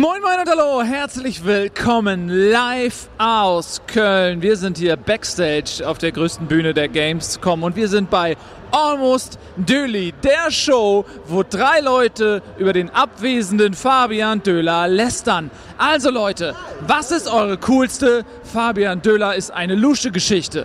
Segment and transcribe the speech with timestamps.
[0.00, 4.40] Moin Moin und Hallo, herzlich willkommen live aus Köln.
[4.40, 8.38] Wir sind hier backstage auf der größten Bühne der Gamescom und wir sind bei
[8.70, 15.50] Almost Döli, der Show, wo drei Leute über den abwesenden Fabian Döhler lästern.
[15.76, 16.54] Also Leute,
[16.86, 20.64] was ist eure coolste Fabian Döhler ist eine lusche Geschichte?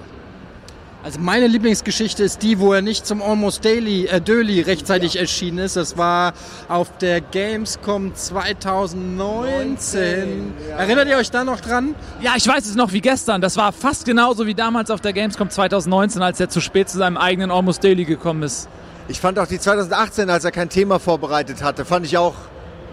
[1.05, 5.59] Also meine Lieblingsgeschichte ist die, wo er nicht zum Almost Daily äh, Daily rechtzeitig erschienen
[5.59, 5.75] ist.
[5.75, 6.33] Das war
[6.67, 10.55] auf der Gamescom 2019.
[10.75, 11.93] Erinnert ihr euch da noch dran?
[12.21, 13.39] Ja, ich weiß es noch wie gestern.
[13.39, 16.97] Das war fast genauso wie damals auf der Gamescom 2019, als er zu spät zu
[16.97, 18.67] seinem eigenen Almost Daily gekommen ist.
[19.07, 22.33] Ich fand auch die 2018, als er kein Thema vorbereitet hatte, fand ich auch,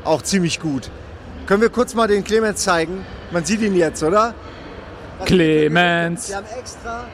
[0.04, 0.91] auch ziemlich gut.
[1.47, 3.06] Können wir kurz mal den Clemens zeigen?
[3.30, 4.34] Man sieht ihn jetzt, oder?
[5.24, 6.28] Clemens.
[6.28, 7.06] Wir haben extra,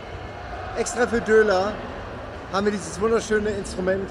[0.78, 1.72] extra für Döler
[2.52, 4.08] haben wir dieses wunderschöne Instrument.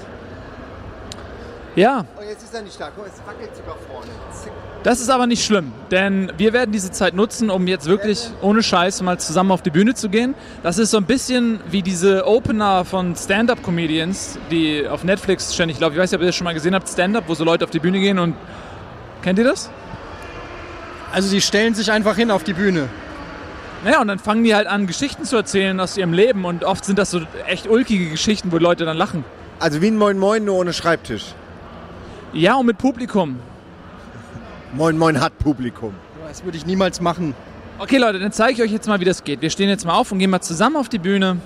[1.74, 2.90] Ja, Oh, jetzt ist er nicht da.
[2.94, 4.10] Guck, es wackelt sogar vorne.
[4.32, 4.52] Zick.
[4.82, 8.62] das ist aber nicht schlimm, denn wir werden diese Zeit nutzen, um jetzt wirklich ohne
[8.62, 10.34] Scheiß mal zusammen auf die Bühne zu gehen.
[10.62, 15.94] Das ist so ein bisschen wie diese Opener von Stand-Up-Comedians, die auf Netflix ständig laufen.
[15.94, 17.70] Ich weiß nicht, ob ihr das schon mal gesehen habt, Stand-Up, wo so Leute auf
[17.70, 18.34] die Bühne gehen und...
[19.22, 19.68] Kennt ihr das?
[21.12, 22.88] Also die stellen sich einfach hin auf die Bühne.
[23.84, 26.84] Naja, und dann fangen die halt an, Geschichten zu erzählen aus ihrem Leben und oft
[26.84, 29.24] sind das so echt ulkige Geschichten, wo Leute dann lachen.
[29.60, 31.34] Also wie ein Moin Moin, nur ohne Schreibtisch.
[32.32, 33.38] Ja, und mit Publikum.
[34.72, 35.94] Moin Moin hat Publikum.
[36.26, 37.34] Das würde ich niemals machen.
[37.78, 39.40] Okay, Leute, dann zeige ich euch jetzt mal, wie das geht.
[39.40, 41.38] Wir stehen jetzt mal auf und gehen mal zusammen auf die Bühne.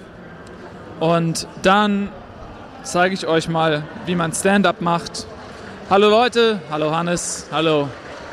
[0.99, 2.09] Und dann
[2.83, 5.27] zeige ich euch mal, wie man Stand-up macht.
[5.91, 7.89] Hallo Leute, hallo Hannes, hallo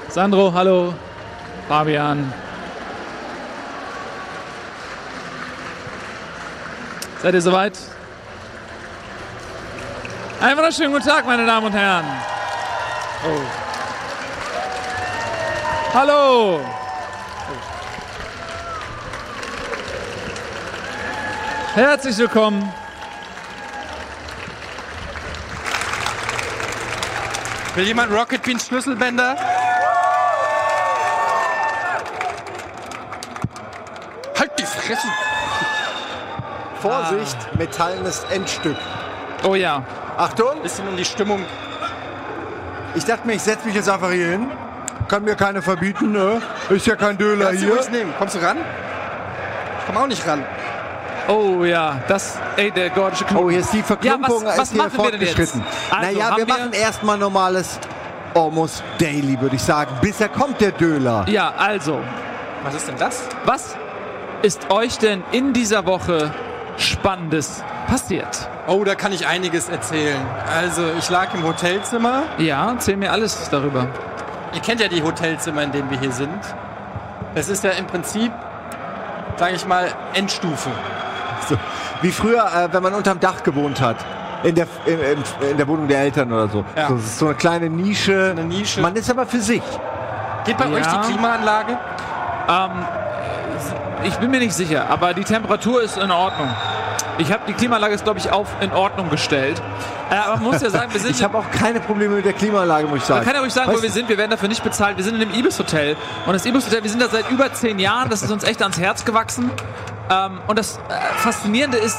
[0.08, 0.94] Sandro, hallo
[1.68, 2.32] Fabian.
[7.22, 7.78] Seid ihr soweit?
[10.40, 12.06] Einen wunderschönen guten Tag, meine Damen und Herren.
[13.26, 13.42] Oh.
[15.94, 16.62] Hallo.
[21.74, 22.74] Herzlich willkommen.
[27.76, 29.36] Will jemand Rocket Beans Schlüsselbänder?
[34.38, 35.08] Halt die Fresse!
[36.82, 38.76] Vorsicht, metallenes Endstück.
[39.44, 39.84] Oh ja.
[40.18, 41.46] Achtung, Bisschen um die Stimmung.
[42.96, 44.48] ich dachte mir, ich setze mich jetzt einfach hier hin.
[45.08, 46.42] Kann mir keiner verbieten, ne?
[46.70, 47.76] Ist ja kein Döler Kannst du hier.
[47.76, 48.14] ruhig nehmen.
[48.18, 48.58] Kommst du ran?
[48.58, 50.44] Ich komm auch nicht ran.
[51.28, 53.46] Oh ja, das, ey, der gordische Knoten.
[53.46, 55.64] Oh, hier ist die Verklumpung, Ja, was- was ist hier fortgeschritten.
[55.92, 57.80] Also, naja, wir wir- machen erstmal normales
[58.36, 59.92] Almost Daily, würde ich sagen.
[60.02, 61.26] Bisher kommt der Döler.
[61.28, 62.00] Ja, also,
[62.64, 63.22] Was ist denn das?
[63.46, 63.76] was
[64.42, 66.32] ist euch denn in dieser Woche
[66.80, 68.50] Spannendes passiert?
[68.68, 70.20] Oh, da kann ich einiges erzählen.
[70.56, 72.24] Also, ich lag im Hotelzimmer.
[72.38, 73.88] Ja, erzähl mir alles darüber.
[74.54, 76.40] Ihr kennt ja die Hotelzimmer, in denen wir hier sind.
[77.36, 78.32] Das ist ja im Prinzip,
[79.38, 80.70] sage ich mal, Endstufe.
[81.48, 81.56] So,
[82.02, 83.98] wie früher, äh, wenn man unterm Dach gewohnt hat.
[84.44, 86.64] In der, in, in, in der Wohnung der Eltern oder so.
[86.76, 86.88] Ja.
[86.88, 86.96] so.
[86.96, 88.30] Das ist so eine kleine Nische.
[88.32, 88.82] Eine Nische.
[88.82, 89.62] Man ist aber für sich.
[90.46, 90.76] Geht bei Ja.
[90.76, 91.78] euch die Klimaanlage?
[92.48, 92.72] Ähm,
[94.06, 96.48] ich bin mir nicht sicher, aber die Temperatur ist in Ordnung.
[97.20, 99.62] Ich habe die Klimaanlage ist, glaube ich, auf in Ordnung gestellt.
[100.10, 102.34] Äh, aber man muss ja sagen, wir sind Ich habe auch keine Probleme mit der
[102.34, 103.20] Klimaanlage, muss ich sagen.
[103.20, 104.08] Man kann ja ruhig sagen, Weißt wo wir sind.
[104.08, 104.98] Wir werden dafür nicht bezahlt.
[104.98, 105.98] Wir sind in dem Ibis Hotel.
[106.26, 108.10] Und das Ibis Hotel, wir sind da seit über zehn Jahren.
[108.10, 109.52] Das ist uns echt ans Herz gewachsen.
[110.10, 110.80] Ähm, und das äh,
[111.18, 111.98] Faszinierende ist,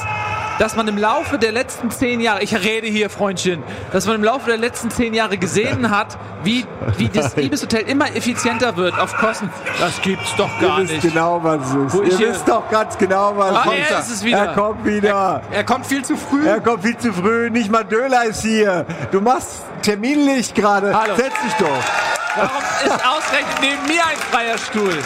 [0.61, 4.23] dass man im Laufe der letzten zehn Jahre, ich rede hier, Freundchen, dass man im
[4.23, 6.67] Laufe der letzten zehn Jahre gesehen hat, wie,
[6.97, 9.49] wie das Ibis Hotel immer effizienter wird auf Kosten.
[9.79, 11.13] Das gibt's doch gar Ihr wisst nicht.
[11.13, 12.19] genau, was es ist.
[12.19, 14.11] Ihr wisst doch ganz genau, was Ah, er ist.
[14.11, 14.37] es wieder.
[14.37, 15.41] Er kommt wieder.
[15.49, 16.45] Er kommt viel zu früh.
[16.45, 17.49] Er kommt viel zu früh.
[17.49, 18.85] Nicht mal Döler ist hier.
[19.11, 20.95] Du machst terminlich gerade.
[21.15, 22.20] Setz dich doch.
[22.35, 24.97] Warum ist ausgerechnet neben mir ein freier Stuhl?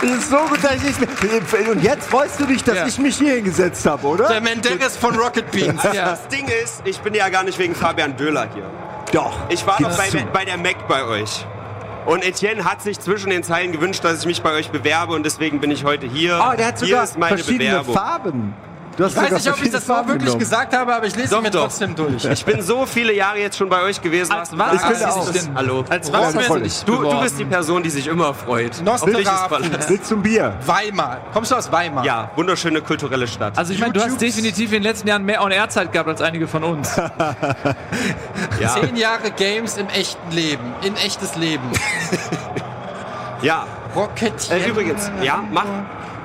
[0.00, 1.70] Das ist so gut, dass ich nicht mehr...
[1.70, 2.86] Und jetzt freust du dich, dass Ja.
[2.86, 4.28] ich mich hier hingesetzt habe, oder?
[4.28, 5.82] Der Menderes von Rocket Beans.
[5.92, 6.10] Ja.
[6.10, 8.64] Das Ding ist, ich bin ja gar nicht wegen Fabian Döhler hier.
[9.12, 9.32] Doch.
[9.48, 11.44] Ich war noch Gib's bei, bei der Mac bei euch.
[12.06, 15.24] Und Etienne hat sich zwischen den Zeilen gewünscht, dass ich mich bei euch bewerbe und
[15.24, 16.40] deswegen bin ich heute hier.
[16.42, 17.94] Oh, der hat hier sogar ist meine verschiedene Bewerbung.
[17.94, 18.54] Farben.
[19.00, 20.38] Du hast Ich weiß nicht, ob ich das so wirklich genommen.
[20.40, 21.62] gesagt habe, aber ich lese Doch, mir doch.
[21.62, 22.22] trotzdem durch.
[22.22, 24.30] Ich bin so viele Jahre jetzt schon bei euch gewesen.
[24.30, 25.30] Als was Ich du auch.
[25.30, 25.54] denn?
[25.54, 25.84] Hallo.
[25.88, 28.72] Als Oh, was ist du Du, bist die Person, die sich immer freut.
[28.84, 30.52] Willst du ein Bier?
[30.66, 31.22] Weimar.
[31.32, 32.04] Kommst du aus Weimar?
[32.04, 33.56] Ja, wunderschöne kulturelle Stadt.
[33.56, 36.46] Also ich meine, du hast definitiv in den letzten Jahren mehr On-Air-Zeit gehabt als einige
[36.46, 36.94] von uns.
[38.60, 38.74] ja.
[38.82, 40.74] Zehn Jahre Games im echten Leben.
[40.82, 41.64] In echtes Leben.
[43.40, 43.66] ja.
[43.96, 44.50] Rocket.
[44.50, 45.64] Äh, übrigens, ja, mach.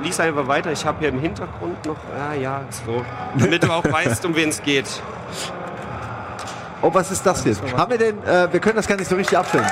[0.03, 0.71] Lies einfach weiter.
[0.71, 1.95] Ich habe hier im Hintergrund noch.
[2.17, 3.03] Ja, ja, so.
[3.37, 4.85] Damit du auch weißt, um wen es geht.
[6.81, 7.61] Oh, was ist das jetzt?
[7.75, 9.65] Haben wir denn, äh, wir können das gar nicht so richtig abstellen.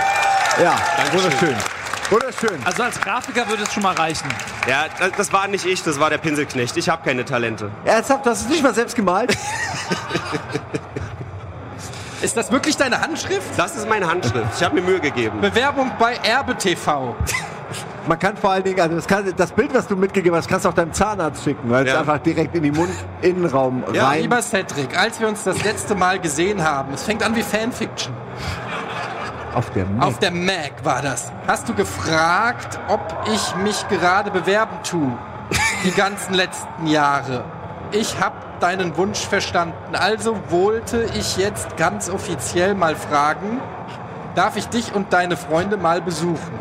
[0.62, 0.76] Ja,
[1.12, 1.56] wunderschön.
[2.10, 2.60] Wunderschön.
[2.66, 4.28] Also als Grafiker würde es schon mal reichen.
[4.68, 6.76] Ja, das- das war nicht ich, das war der Pinselknecht.
[6.78, 7.70] Ich habe keine Talente.
[7.86, 9.36] Ernsthaft, das ist nicht mal selbst gemalt?
[12.22, 13.50] Ist das wirklich deine Handschrift?
[13.58, 14.48] Das ist meine Handschrift.
[14.56, 15.42] Ich habe mir Mühe gegeben.
[15.42, 17.16] Bewerbung bei Erbe TV.
[18.08, 20.66] Man kann vor allen Dingen, also das, kann, das Bild, was du mitgegeben hast, kannst
[20.66, 22.00] du auch deinem Zahnarzt schicken, weil es Ja.
[22.02, 24.22] einfach direkt in die Mundinnenraum Ja, rein.
[24.24, 28.14] Lieber Cedric, als wir uns das letzte Mal gesehen haben, es fängt an wie Fanfiction.
[29.56, 31.32] auf der Auf der Mac war das.
[31.48, 33.00] Hast du gefragt, ob
[33.32, 35.12] ich mich gerade bewerben tue?
[35.86, 37.44] Die ganzen letzten Jahre.
[37.92, 39.94] Ich habe deinen Wunsch verstanden.
[39.94, 43.60] Also wollte ich jetzt ganz offiziell mal fragen,
[44.36, 46.60] darf ich dich und deine Freunde mal besuchen?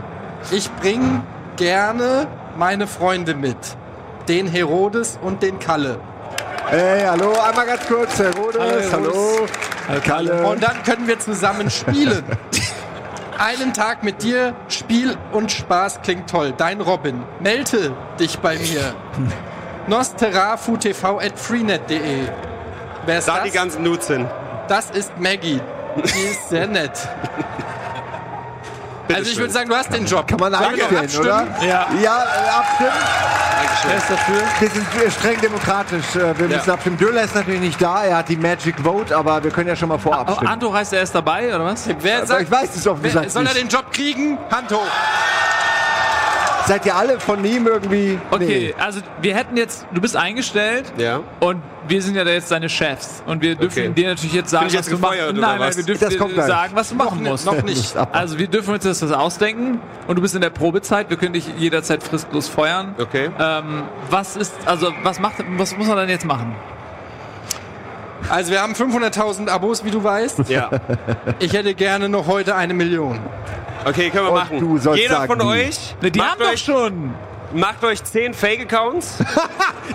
[0.50, 1.22] Ich bringe
[1.56, 2.26] gerne
[2.56, 3.56] meine Freunde mit.
[4.28, 5.98] Den Herodes und den Kalle.
[6.68, 9.46] Hey, hallo, einmal ganz kurz, Herr Rodes, hallo,
[9.88, 10.46] Herr Kalle.
[10.46, 12.24] Und dann können wir zusammen spielen.
[13.38, 16.54] Einen Tag mit dir, Spiel und Spaß klingt toll.
[16.56, 17.24] Dein Robin.
[17.40, 18.94] Melde dich bei mir.
[19.88, 22.28] Nosterafu.tv at freenet.de.
[23.06, 23.44] Wer ist Da das?
[23.44, 24.28] die ganzen Nudes hin.
[24.68, 25.60] das ist Maggie.
[25.96, 26.92] Die ist sehr nett.
[29.14, 30.26] Also ich würde sagen, du hast den Job.
[30.26, 31.46] Kann man einstellen, oder?
[31.60, 31.86] Ja.
[32.02, 32.90] Ja, äh, abstimmen.
[33.84, 34.42] Wer ist dafür?
[34.60, 36.14] Wir sind streng demokratisch.
[36.16, 36.96] Äh, Wir müssen abstimmen.
[36.98, 39.88] Döller ist natürlich nicht da, er hat die Magic Vote, aber wir können ja schon
[39.88, 40.48] mal vorab Oh, stimmen.
[40.52, 41.88] Anto heißt er ist dabei, oder was?
[42.00, 44.38] Wer sagt, ich weiß es offen wer, gesagt soll er den Job kriegen?
[44.50, 44.86] Hand hoch.
[46.66, 48.18] Seid ihr alle von ihm irgendwie?
[48.30, 51.20] Okay, also wir hätten jetzt, du bist eingestellt Ja.
[51.40, 53.92] und wir sind ja jetzt deine Chefs und wir dürfen Okay.
[53.92, 55.14] dir natürlich jetzt sagen, ich was jetzt du machst.
[55.14, 55.76] gefeuert, oder Nein, nein, was?
[55.76, 56.46] wir dürfen dir gleich.
[56.46, 57.46] sagen, was du machen musst.
[57.46, 57.96] Noch nicht.
[58.12, 61.32] Also wir dürfen uns jetzt das ausdenken und du bist in der Probezeit, wir können
[61.32, 62.94] dich jederzeit fristlos feuern.
[62.98, 63.30] Okay.
[63.40, 66.54] Ähm, was ist, also was macht, was muss man dann jetzt machen?
[68.28, 70.48] Also wir haben 500.000 Abos, wie du weißt.
[70.48, 70.70] Ja.
[71.38, 73.18] Ich hätte gerne noch heute eine Million.
[73.84, 74.60] Okay, können wir Und machen.
[74.60, 75.60] du sollst Jeder sagen, von wie.
[75.68, 77.14] euch Ne, die macht, haben doch euch, schon.
[77.52, 79.18] macht euch 10 Fake-Accounts.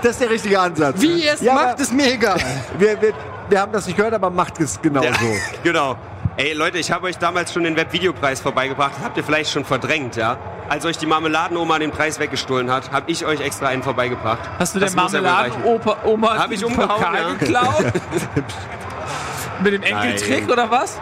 [0.01, 1.01] Das ist der richtige Ansatz.
[1.01, 2.38] Wie ihr es Ja, macht, aber ist mir egal.
[2.77, 3.13] wir, wir,
[3.50, 5.07] wir haben das nicht gehört, aber macht es genauso.
[5.07, 5.13] Ja,
[5.63, 5.95] genau.
[6.35, 8.91] Ey Leute, ich habe euch damals schon den Webvideopreis vorbeigebracht.
[9.03, 10.38] Habt ihr vielleicht schon verdrängt, ja?
[10.69, 14.40] Als euch die Marmeladenoma den Preis weggestohlen hat, habe ich euch extra einen vorbeigebracht.
[14.60, 17.34] Hast du der Das muss er Marmeladenoper Oma Hab ich umgehauen, ja.
[17.40, 17.86] geklaut?
[19.64, 20.52] Mit dem Enkeltrick Nein.
[20.52, 21.00] oder was?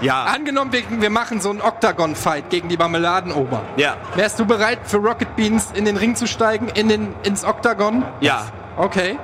[0.00, 3.60] Ja, Angenommen, wir, machen so einen Octagon-Fight gegen die Marmeladenoma.
[3.76, 7.44] ja, Wärst du bereit, für Rocket Beans in den Ring zu steigen, in den, ins
[7.44, 8.04] Octagon?
[8.20, 8.46] ja.
[8.78, 9.18] Okay,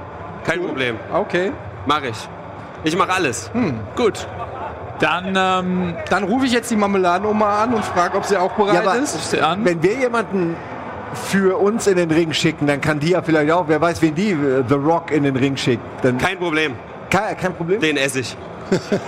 [0.44, 0.98] Kein Problem.
[1.12, 1.52] okay.
[1.86, 2.28] Mach ich.
[2.84, 3.50] Ich mache alles.
[3.96, 4.28] Gut.
[5.00, 8.74] Dann ähm, Dann rufe ich jetzt die Marmeladenoma an und frage, ob sie auch bereit
[8.74, 9.36] Ja, aber- ist.
[9.62, 10.56] Wenn wir jemanden
[11.26, 14.14] für uns in den Ring schicken, dann kann die ja vielleicht auch, wer weiß, wen
[14.14, 15.82] die äh, The Rock in den Ring schickt.
[16.02, 16.74] Dann Kein Problem.
[17.10, 17.80] kein, kein Problem.
[17.80, 18.36] Den esse ich.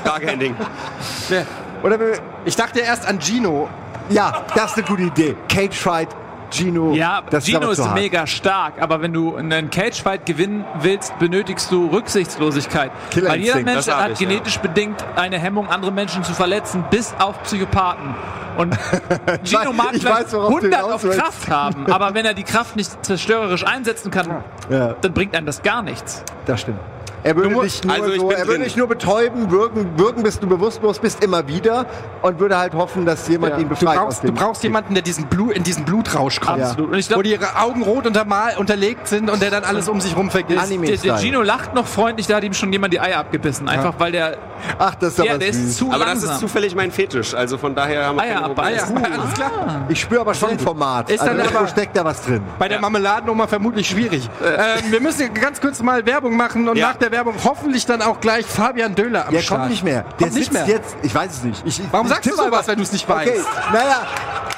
[0.05, 0.55] Gar kein Ding.
[1.29, 1.45] Wer-
[1.83, 2.13] Oder wir,
[2.47, 3.69] Ich dachte erst an Gino.
[4.09, 5.37] ja, das ist eine gute Idee.
[5.49, 6.09] Cage Fight,
[6.51, 6.93] Gino.
[6.93, 7.95] Ja, das Gino ist hart.
[7.95, 12.91] mega stark, aber wenn du einen Cagefight gewinnen willst, benötigst du Rücksichtslosigkeit.
[13.15, 14.29] Weil jeder Mensch hat ich, ja.
[14.29, 18.15] genetisch bedingt eine Hemmung, andere Menschen zu verletzen, bis auf Psychopathen.
[18.57, 18.77] Und
[19.45, 21.11] Gino mag ich vielleicht weiß, worauf du 100 hinaus auf.
[21.17, 25.47] Kraft haben, aber wenn er die Kraft nicht zerstörerisch einsetzen kann, Ja, dann bringt einem
[25.47, 26.25] das gar nichts.
[26.47, 26.81] das stimmt.
[27.23, 30.23] Er würde Du dich musst- nur, also so, er würde dich nur betäuben, würgen, würgen,
[30.23, 31.87] bis du bewusstlos bist, immer wieder
[32.23, 35.03] und würde halt hoffen, dass jemand ihn Du befreit aus brauchst, du brauchst jemanden, der
[35.03, 36.63] diesen Blut, in diesen Blutrausch kommt.
[36.63, 36.91] Absolut.
[36.93, 39.89] Und ich Wo glaube, die ihre Augen rot untermal, unterlegt sind und der dann alles
[39.89, 40.71] um sich rum vergisst.
[40.71, 41.17] Der, der.
[41.19, 43.69] Gino lacht noch freundlich, da hat ihm schon jemand die Eier abgebissen.
[43.69, 44.39] Einfach weil der,
[44.79, 45.77] Ach, das ist ja, aber der ist süß.
[45.77, 46.29] zu Aber langsam.
[46.29, 47.35] das ist zufällig mein Fetisch.
[47.35, 48.59] Also von daher haben wir Eier ab.
[48.59, 48.83] Eier.
[49.13, 49.87] Alles klar.
[49.89, 51.11] Ich spüre aber schon ein Format.
[51.11, 52.43] Ist also dann aber- steckt da was drin.
[52.59, 54.29] Bei der Marmeladenoma vermutlich schwierig.
[54.45, 56.89] ähm, wir müssen ganz kurz mal Werbung machen und Ja.
[56.89, 59.61] nach der Werbung hoffentlich dann auch gleich Fabian Döhler am Der Start.
[59.61, 60.03] kommt nicht mehr.
[60.03, 60.67] Der Kommt nicht sitzt mehr.
[60.67, 61.63] jetzt, ich weiß es nicht.
[61.67, 63.47] Ich, ich, Warum ich sagst du sowas, wenn du es nicht Okay, weißt?
[63.73, 64.03] naja,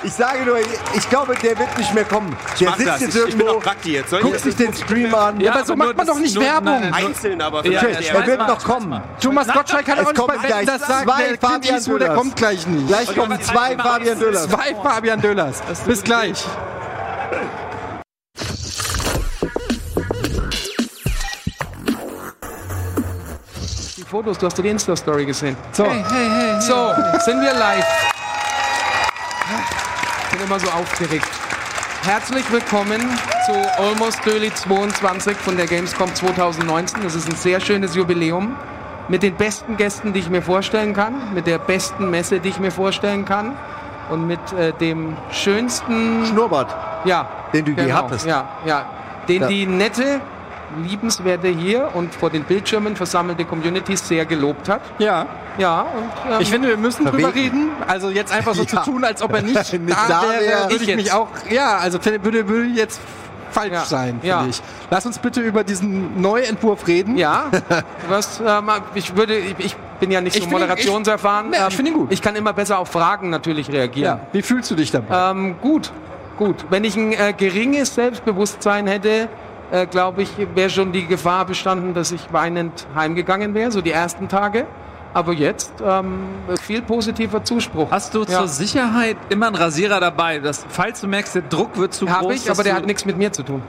[0.05, 0.57] ich sage nur,
[0.95, 2.37] ich glaube, der wird nicht mehr kommen.
[2.61, 3.01] Der sitzt das.
[3.01, 4.13] jetzt Ich, ich bin irgendwo, Prakti jetzt.
[4.13, 5.41] Ich guckt sich den Stream an.
[5.41, 6.65] Ja, aber so macht man doch nicht nur- Werbung.
[6.81, 8.01] nein, nein, einzeln, aber Okay, vielleicht.
[8.01, 9.01] ich er wird mal, noch ich kommen.
[9.21, 11.05] Thomas Gottschalk kann es auch nicht kommen bei Wetten, gleich das sagen.
[11.09, 12.89] zwei Der Fabian Eastwood, der kommt gleich nicht.
[12.89, 14.49] Gleich kommen zwei Fabian Döllers.
[14.49, 15.63] Zwei Fabian Döllers.
[15.87, 16.45] Bis gleich.
[24.13, 25.57] Fotos, du hast doch die Insta-Story gesehen.
[25.73, 25.85] So,
[26.61, 26.93] so,
[27.25, 27.87] sind wir live.
[30.25, 31.27] Ich bin immer so aufgeregt.
[32.03, 33.01] Herzlich willkommen
[33.47, 33.53] zu
[33.83, 37.03] Almost Daily 22 von der Gamescom 2019.
[37.03, 38.55] Das ist ein sehr schönes Jubiläum
[39.09, 42.61] mit den besten Gästen, die ich mir vorstellen kann, mit der besten Messe, die ich
[42.61, 43.57] mir vorstellen kann
[44.11, 46.77] und mit äh, dem schönsten Schnurrbart.
[47.07, 48.27] ja, Den du je genau, hattest.
[48.27, 48.85] Ja, ja.
[49.27, 49.49] Den Ja.
[49.49, 50.21] die nette
[50.83, 54.81] liebenswerte hier und vor den Bildschirmen versammelte Community sehr gelobt hat.
[54.99, 55.27] Ja.
[55.59, 57.57] Ja, und ähm, Ich finde, wir müssen drüber Verwegen.
[57.57, 57.71] reden.
[57.87, 58.69] Also jetzt einfach so Ja.
[58.69, 60.71] zu tun, als ob er nicht, Nicht da, da wäre, wäre.
[60.71, 61.29] würde Ich ich mich auch.
[61.51, 63.01] Ja, also finde- würde, würde jetzt
[63.51, 63.85] falsch Ja.
[63.85, 64.47] sein, finde Ja.
[64.49, 64.63] ich.
[64.91, 67.19] Lass uns bitte über diesen Neuentwurf reden.
[67.19, 67.45] Ja,
[68.09, 71.53] was, ähm, ich würde, ich, ich bin ja nicht Ich so moderationserfahren.
[71.53, 72.11] ich- Ja, ich find ihn gut.
[72.13, 74.19] Ich kann immer besser auf Fragen natürlich reagieren.
[74.21, 74.27] Ja.
[74.33, 75.31] Wie fühlst du dich dabei?
[75.33, 75.93] Ähm, gut,
[76.39, 76.65] gut.
[76.71, 79.29] Wenn ich ein äh, geringes Selbstbewusstsein hätte,
[79.73, 83.91] äh, glaube ich, wäre schon die Gefahr bestanden, dass ich weinend heimgegangen wäre, so die
[83.91, 84.67] ersten Tage.
[85.15, 86.21] Aber jetzt ähm,
[86.63, 87.91] viel positiver Zuspruch.
[87.91, 88.39] Hast du Ja.
[88.39, 92.15] zur Sicherheit immer einen Rasierer dabei, dass, falls du merkst, der Druck wird zu groß?
[92.15, 93.63] Habe ich, aber der hat nichts mit mir zu tun.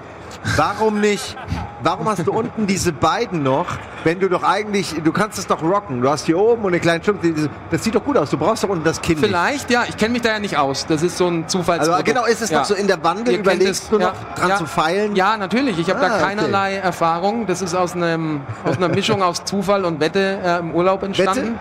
[0.56, 1.36] Warum nicht?
[1.82, 3.66] Warum hast du unten diese beiden noch,
[4.04, 6.02] wenn du doch eigentlich, du kannst es doch rocken.
[6.02, 8.30] Du hast hier oben und eine kleine Schimpf, diese- das sieht doch gut aus.
[8.30, 9.20] Du brauchst doch unten das nicht.
[9.20, 10.86] Vielleicht, ja, ich kenne mich da ja nicht aus.
[10.86, 11.94] Das ist so ein Zufallsprodukt.
[12.08, 12.60] Also genau, ist es ja.
[12.60, 13.34] noch so in der Wandel?
[13.34, 14.56] Ihr Überlegst es, du noch ja, dran ja.
[14.58, 15.16] zu feilen?
[15.16, 15.80] Ja, natürlich.
[15.80, 16.24] Ich habe Ah, da okay.
[16.24, 17.46] keinerlei Erfahrung.
[17.48, 21.58] Das ist aus, einem, aus einer Mischung aus Zufall und Wette äh, im Urlaub entstanden.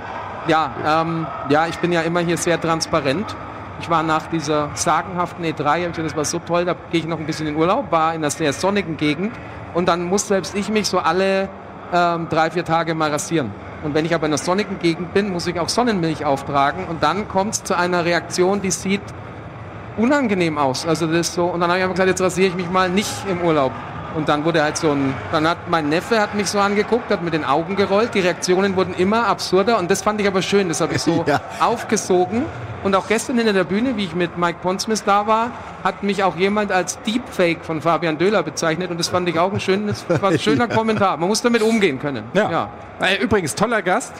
[0.48, 3.34] Ja, ähm, ja, ich bin ja immer hier sehr transparent.
[3.82, 7.00] Ich war nach dieser sagenhaften E3, hab ich gesagt, das war so toll, da gehe
[7.00, 9.32] ich noch ein bisschen in Urlaub, war in einer sehr sonnigen Gegend
[9.74, 11.48] und dann muss selbst ich mich so alle
[11.92, 13.50] ähm, drei, vier Tage mal rasieren.
[13.82, 17.02] Und wenn ich aber in einer sonnigen Gegend bin, muss ich auch Sonnenmilch auftragen und
[17.02, 19.02] dann kommt es zu einer Reaktion, die sieht
[19.96, 20.86] unangenehm aus.
[20.86, 23.12] Also das so, und dann habe ich einfach gesagt, jetzt rasiere ich mich mal nicht
[23.28, 23.72] im Urlaub.
[24.14, 27.22] Und dann wurde halt so ein, dann hat mein Neffe hat mich so angeguckt, hat
[27.22, 28.14] mit den Augen gerollt.
[28.14, 30.68] Die Reaktionen wurden immer absurder und das fand ich aber schön.
[30.68, 31.40] Das habe ich so Ja.
[31.60, 32.44] aufgesogen.
[32.84, 35.52] Und auch gestern hinter der Bühne, wie ich mit Mike Pondsmith da war,
[35.84, 39.52] hat mich auch jemand als Deepfake von Fabian Döhler bezeichnet und das fand ich auch
[39.52, 41.16] ein, schönes, ein schöner Kommentar.
[41.16, 42.24] Man muss damit umgehen können.
[42.34, 42.70] Ja.
[43.00, 44.12] Äh, Übrigens, toller Gast.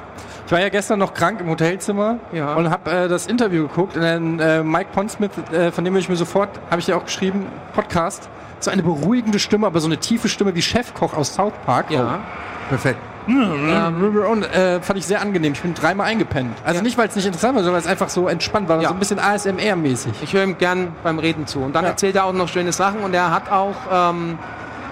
[0.46, 2.54] Ich war ja gestern noch krank im Hotelzimmer Ja.
[2.54, 3.96] und habe äh, das Interview geguckt.
[3.96, 7.04] Und dann äh, Mike Pondsmith, äh, von dem ich mir sofort, habe ich ja auch
[7.04, 8.28] geschrieben, Podcast.
[8.64, 11.90] So eine beruhigende Stimme, aber so eine tiefe Stimme wie Chefkoch aus South Park.
[11.90, 12.20] Ja.
[12.68, 12.98] Perfekt.
[13.26, 15.52] Und äh, fand ich sehr angenehm.
[15.52, 16.56] Ich bin dreimal eingepennt.
[16.64, 16.82] Also Ja.
[16.82, 18.80] nicht, weil es nicht interessant war, sondern weil es einfach so entspannt war.
[18.80, 18.88] Ja.
[18.88, 20.12] So ein bisschen ASMR-mäßig.
[20.22, 21.60] Ich höre ihm gern beim Reden zu.
[21.60, 21.90] Und dann Ja.
[21.90, 24.38] erzählt er auch noch schöne Sachen und er hat auch, ähm,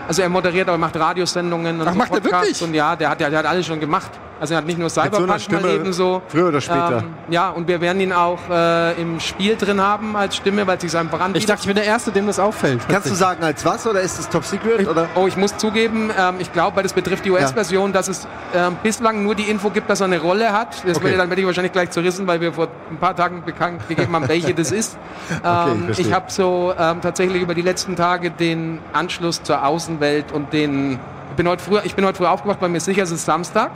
[0.07, 2.63] also er moderiert, aber macht Radiosendungen und Ach, so macht er Podcasts wirklich?
[2.63, 4.11] Und ja, der hat, der, der hat alles schon gemacht.
[4.41, 6.23] Also er hat nicht nur so Cyberpunk mal Stimme, ebenso.
[6.29, 6.99] früher oder später.
[6.99, 10.81] Ähm, ja, und wir werden ihn auch äh, im Spiel drin haben als Stimme, weil
[10.81, 11.43] sich einfach anbietet.
[11.43, 12.81] Ich dachte, ich bin der Erste, dem das auffällt.
[12.89, 14.89] Kannst du sagen als was oder ist es Top Secret?
[14.89, 15.09] Oder?
[15.15, 18.77] Oh, ich muss zugeben, ähm, ich glaube, weil das betrifft die US-Version, dass es ähm,
[18.83, 20.83] bislang nur die Info gibt, dass er eine Rolle hat.
[20.87, 21.05] Das Okay.
[21.05, 24.15] werde, dann werde ich wahrscheinlich gleich zerrissen, weil wir vor ein paar Tagen bekannt gegeben
[24.15, 24.97] haben, welche das ist.
[25.45, 26.07] Ähm, verstehe.
[26.07, 30.99] ich habe so ähm, tatsächlich über die letzten Tage den Anschluss zur Außenwelt und den.
[31.31, 33.71] Ich bin heute früh, ich bin heute früh aufgewacht, weil mir sicher, es ist Samstag.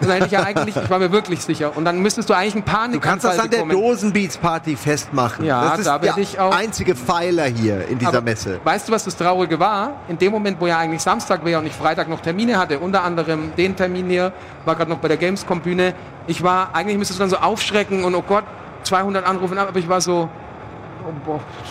[0.00, 1.76] Dann hätte ich ja eigentlich, ich war mir wirklich sicher.
[1.76, 5.44] Und dann müsstest du eigentlich einen Panik Du kannst das an der Dosenbeats-Party festmachen.
[5.44, 8.60] Ja, das ist da werd der ich auch- einzige Pfeiler hier in dieser Aber Messe.
[8.64, 9.92] Weißt du, was das Traurige war?
[10.08, 13.02] In dem Moment, wo ja eigentlich Samstag wäre und ich Freitag noch Termine hatte, unter
[13.04, 14.32] anderem den Termin hier,
[14.64, 15.94] war gerade noch bei der Gamescom-Bühne,
[16.26, 18.44] ich war, eigentlich müsstest du dann so aufschrecken und oh Gott,
[18.84, 20.28] 200 Anrufe, aber ich war so,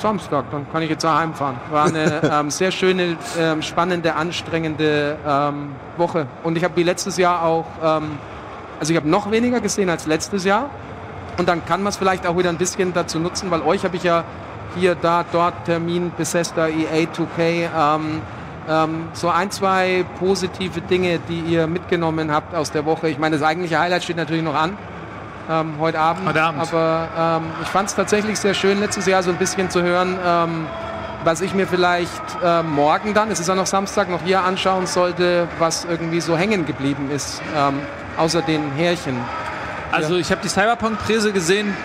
[0.02, 1.60] Samstag, dann kann ich jetzt nach Hause fahren.
[1.72, 6.28] War eine ähm, sehr schöne, ähm, spannende, anstrengende ähm, Woche.
[6.44, 8.18] Und ich habe wie letztes Jahr auch, ähm,
[8.80, 10.70] also ich habe noch weniger gesehen als letztes Jahr.
[11.38, 13.96] Und dann kann man es vielleicht auch wieder ein bisschen dazu nutzen, weil euch habe
[13.96, 14.24] ich ja
[14.76, 18.22] hier, da, dort Termin, Bethesda, EA, 2K, ähm,
[18.68, 23.10] ähm, so ein, zwei positive Dinge, die ihr mitgenommen habt aus der Woche.
[23.10, 24.78] Ich meine, das eigentliche Highlight steht natürlich noch an,
[25.50, 26.28] ähm, heute Abend.
[26.28, 26.62] Heute Abend.
[26.62, 27.08] Aber
[27.42, 30.68] ähm, ich fand es tatsächlich sehr schön, letztes Jahr so ein bisschen zu hören, ähm,
[31.24, 34.88] was ich mir vielleicht äh, morgen dann, es ist ja noch Samstag, noch hier anschauen
[34.88, 37.80] sollte, was irgendwie so hängen geblieben ist, ähm,
[38.18, 39.18] außer den Härchen.
[39.92, 41.76] Also ich habe die Cyberpunk-Präse gesehen.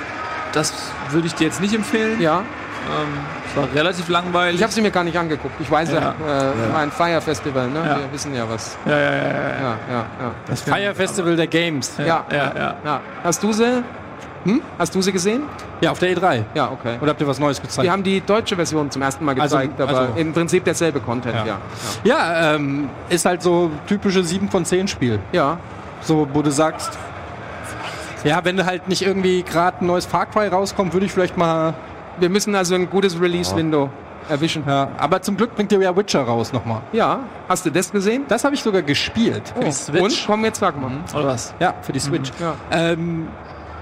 [0.53, 0.73] Das
[1.11, 2.21] würde ich dir jetzt nicht empfehlen.
[2.21, 4.57] Ja, Ähm, es war relativ langweilig.
[4.57, 5.55] ich habe sie mir gar nicht angeguckt.
[5.61, 6.11] Ich weiß ja, Ja.
[6.11, 7.79] äh, war ein Fire Festival, ne?
[7.87, 7.99] Ja.
[7.99, 8.77] Wir wissen ja was.
[8.87, 9.19] ja, ja, ja, ja.
[9.19, 10.31] Ja, ja, ja.
[10.47, 11.93] Das Fire Festival der Games.
[11.99, 12.75] Ja, ja, ja.
[12.85, 13.01] ja.
[13.23, 13.83] Hast du sie?
[14.45, 14.61] Hm?
[14.77, 15.43] Hast du sie gesehen?
[15.81, 16.43] Ja, auf der E3.
[16.55, 16.97] Ja, okay.
[17.01, 17.85] Oder habt ihr was Neues gezeigt?
[17.85, 20.99] Wir haben die deutsche Version zum ersten Mal Also- gezeigt, aber also- im Prinzip derselbe
[20.99, 21.47] Content, ja.
[21.47, 21.59] Ja.
[22.03, 25.21] Ja, ja, ähm, ist halt so typische 7 von 10 Spiel.
[25.33, 25.59] ja.
[26.05, 26.99] So, wo du sagst,
[28.25, 31.37] ja, wenn du halt nicht irgendwie gerade ein neues Far Cry rauskommt, würde ich vielleicht
[31.37, 31.75] mal,
[32.19, 33.91] Wir müssen also ein gutes Release-Window
[34.29, 34.63] erwischen.
[34.67, 36.83] ja, aber zum Glück bringt ihr ja Witcher raus nochmal.
[36.93, 38.25] Ja, hast du das gesehen?
[38.29, 39.53] Das habe ich sogar gespielt.
[39.61, 40.01] Oh, Switch?
[40.01, 40.23] Und?
[40.27, 40.91] Komm, jetzt sag mal.
[41.15, 41.55] Oder was?
[41.59, 42.31] Ja, für die Switch.
[42.41, 42.55] Ja.
[42.71, 43.29] Ähm,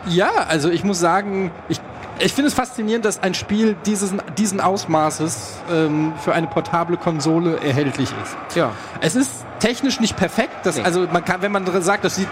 [0.07, 1.79] ja, also ich muss sagen, ich,
[2.21, 7.59] ich finde es faszinierend, dass ein Spiel dieses, diesen Ausmaßes ähm, für eine portable Konsole
[7.61, 8.57] erhältlich ist.
[8.57, 8.71] Ja.
[9.01, 10.55] Es ist technisch nicht perfekt.
[10.65, 10.83] Das, Nee.
[10.85, 12.29] Also man kann, wenn man sagt, das sieht,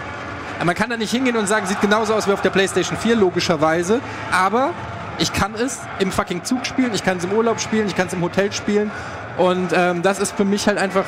[0.63, 3.15] man kann da nicht hingehen und sagen, sieht genauso aus wie auf der PlayStation 4
[3.15, 4.01] logischerweise.
[4.31, 4.71] Aber
[5.19, 8.07] ich kann es im fucking Zug spielen, ich kann es im Urlaub spielen, ich kann
[8.07, 8.91] es im Hotel spielen.
[9.37, 11.05] Und ähm, das ist für mich halt einfach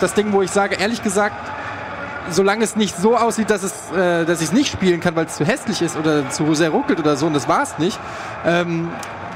[0.00, 1.36] das Ding, wo ich sage, ehrlich gesagt,
[2.30, 5.26] solange es nicht so aussieht, dass, es, äh, dass ich es nicht spielen kann, weil
[5.26, 7.98] es zu hässlich ist oder zu sehr ruckelt oder so, und das war es nicht,
[8.44, 8.90] ähm,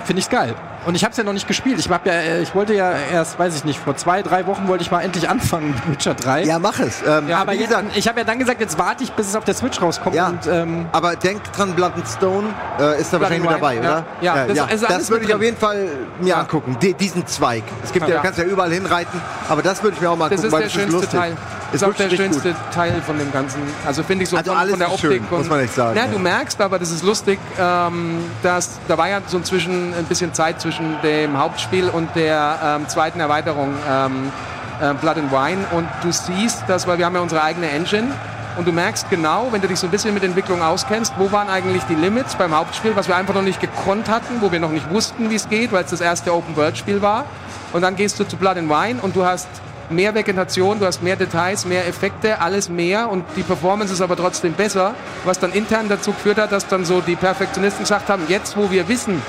[0.04, 0.54] finde ich es geil.
[0.86, 1.78] Und ich habe es ja noch nicht gespielt.
[1.78, 4.66] Ich, hab ja, äh, ich wollte ja erst, weiß ich nicht, vor zwei, drei Wochen
[4.68, 6.44] wollte ich mal endlich anfangen mit Witcher 3.
[6.44, 7.02] Ja, mach es.
[7.06, 9.44] Ähm, Ja, aber jetzt, ich habe ja dann gesagt, jetzt warte ich, bis es auf
[9.44, 10.16] der Switch rauskommt.
[10.16, 10.28] Ja.
[10.28, 13.78] Und, ähm, aber denk dran, Blood and Stone äh, ist da Blood wahrscheinlich mit dabei,
[13.78, 14.04] oder?
[14.20, 14.36] ja.
[14.36, 15.88] Ja, das das, ist alles würde ich auf jeden Fall
[16.20, 16.76] mir angucken.
[16.80, 17.62] Die, diesen Zweig.
[17.84, 18.16] Es gibt ja, Ja.
[18.18, 20.52] du kannst ja überall hinreiten, aber das würde ich mir auch mal Das angucken, ist
[20.52, 21.20] weil der das ist schönste lustig.
[21.20, 21.36] Teil.
[21.72, 23.60] Ist Ist auch der schönste Teil von dem Ganzen.
[23.86, 25.00] Also finde ich so Also von, der Optik.
[25.00, 26.10] schön, und, muss man echt sagen, Na, ja.
[26.10, 30.34] du merkst aber, das ist lustig, ähm, dass da war ja so inzwischen ein bisschen
[30.34, 30.69] Zeit zwischen
[31.02, 34.32] dem Hauptspiel und der ähm, zweiten Erweiterung ähm,
[34.80, 35.64] äh, Blood and Wine.
[35.72, 38.08] Und du siehst, dass, weil wir haben ja unsere eigene Engine.
[38.56, 41.48] Und du merkst genau, wenn du dich so ein bisschen mit Entwicklung auskennst, wo waren
[41.48, 44.72] eigentlich die Limits beim Hauptspiel, was wir einfach noch nicht gekonnt hatten, wo wir noch
[44.72, 47.24] nicht wussten, wie es geht, weil es das erste Open-World-Spiel war.
[47.72, 49.48] Und dann gehst du zu Blood and Wine und du hast
[49.90, 54.16] mehr Vegetation, du hast mehr Details, mehr Effekte, alles mehr und die Performance ist aber
[54.16, 58.22] trotzdem besser, was dann intern dazu geführt hat, dass dann so die Perfektionisten gesagt haben,
[58.28, 59.20] jetzt wo wir wissen,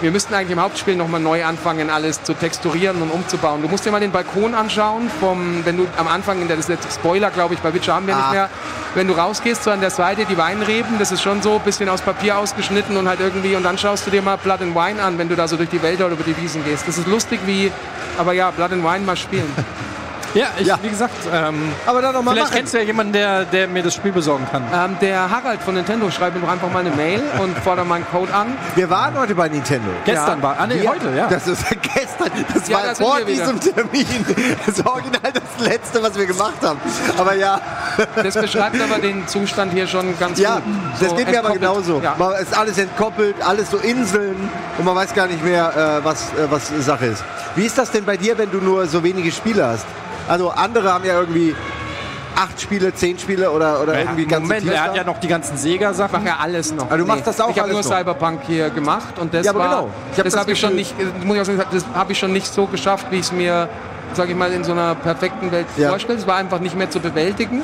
[0.00, 3.60] wir müssten eigentlich im Hauptspiel nochmal neu anfangen, alles zu texturieren und umzubauen.
[3.62, 6.68] Du musst dir mal den Balkon anschauen, vom, wenn du am Anfang, in der, das
[6.68, 8.20] ist jetzt Spoiler, glaube ich, bei Witcher haben wir Ah.
[8.20, 8.48] nicht mehr,
[8.94, 11.88] wenn du rausgehst, so an der Seite, die Weinreben, das ist schon so ein bisschen
[11.88, 15.02] aus Papier ausgeschnitten und halt irgendwie, und dann schaust du dir mal Blood and Wine
[15.02, 16.88] an, wenn du da so durch die Wälder oder über die Wiesen gehst.
[16.88, 17.70] Das ist lustig wie,
[18.18, 19.52] aber ja, Blood and Wine mal spielen.
[20.34, 20.78] ja, ich, Ja.
[20.82, 22.56] wie gesagt, ähm, Aber dann noch mal vielleicht machen.
[22.58, 24.62] kennst du ja jemanden, der, der mir das Spiel besorgen kann.
[24.72, 28.06] Ähm, der Harald von Nintendo schreibt mir doch einfach mal eine Mail und fordert meinen
[28.10, 28.56] Code an.
[28.74, 29.90] Wir waren heute bei Nintendo.
[30.04, 31.26] Gestern war, ah nee, heute, ja.
[31.28, 32.30] Das ist gestern.
[32.54, 34.06] Das Ja, war da sind vor diesem Termin.
[34.66, 36.78] Das war original das Letzte, was wir gemacht haben.
[37.18, 37.60] Aber ja,
[38.22, 40.62] Das beschreibt aber den Zustand hier schon ganz ja, gut.
[41.00, 42.00] das So geht mir aber genauso.
[42.02, 42.14] Ja.
[42.18, 44.36] Man ist alles entkoppelt, alles so Inseln
[44.78, 47.24] und man weiß gar nicht mehr, äh, was, äh, was Sache ist.
[47.56, 49.86] Wie ist das denn bei dir, wenn du nur so wenige Spiele hast?
[50.28, 51.54] Also andere haben ja irgendwie
[52.36, 55.54] acht Spiele, zehn Spiele oder, oder irgendwie ganz Moment, er hat ja noch die ganzen
[55.56, 56.12] Ich Sega-Sachen.
[56.12, 56.86] mache ja alles noch.
[56.86, 57.86] Aber du machst das auch Ich habe nur noch?
[57.90, 59.88] Cyberpunk hier gemacht und das Ja, aber war, genau.
[60.12, 62.18] Ich hab das, das habe ich schon nicht, muss ich auch sagen, das habe ich
[62.18, 63.68] schon nicht so geschafft, wie ich es mir,
[64.14, 65.90] sage ich mal, in so einer perfekten Welt Ja.
[65.90, 66.18] vorstelle.
[66.18, 67.62] Es war einfach nicht mehr zu bewältigen.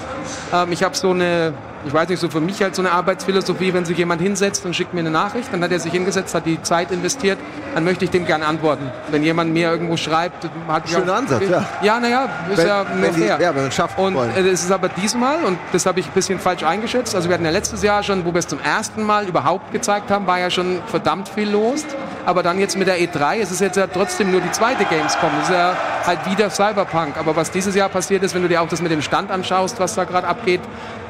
[0.53, 1.55] Ähm, ich habe so eine,
[1.87, 4.75] ich weiß nicht, so für mich halt so eine Arbeitsphilosophie, wenn sich jemand hinsetzt und
[4.75, 7.39] schickt mir eine Nachricht, dann hat er sich hingesetzt, hat die Zeit investiert,
[7.75, 8.91] dann möchte ich dem gerne antworten.
[9.11, 11.65] Wenn jemand mir irgendwo schreibt, hat Schöner Ansatz, ja.
[11.83, 13.39] Ja, naja, ist Wenn- ja nur wenn die- fair.
[13.41, 14.31] ja, wenn man es schafft, Und wollen.
[14.37, 17.35] äh, es ist aber diesmal, und das habe ich ein bisschen falsch eingeschätzt, also wir
[17.35, 20.39] hatten ja letztes Jahr schon, wo wir es zum ersten Mal überhaupt gezeigt haben, war
[20.41, 21.85] ja schon verdammt viel los.
[22.25, 25.31] Aber dann jetzt mit der E3, es ist jetzt ja trotzdem nur die zweite Gamescom.
[25.43, 27.17] Es ist ja halt wieder Cyberpunk.
[27.17, 29.79] Aber was dieses Jahr passiert ist, wenn du dir auch das mit dem Stand anschaust,
[29.79, 30.61] was da gerade abgeht,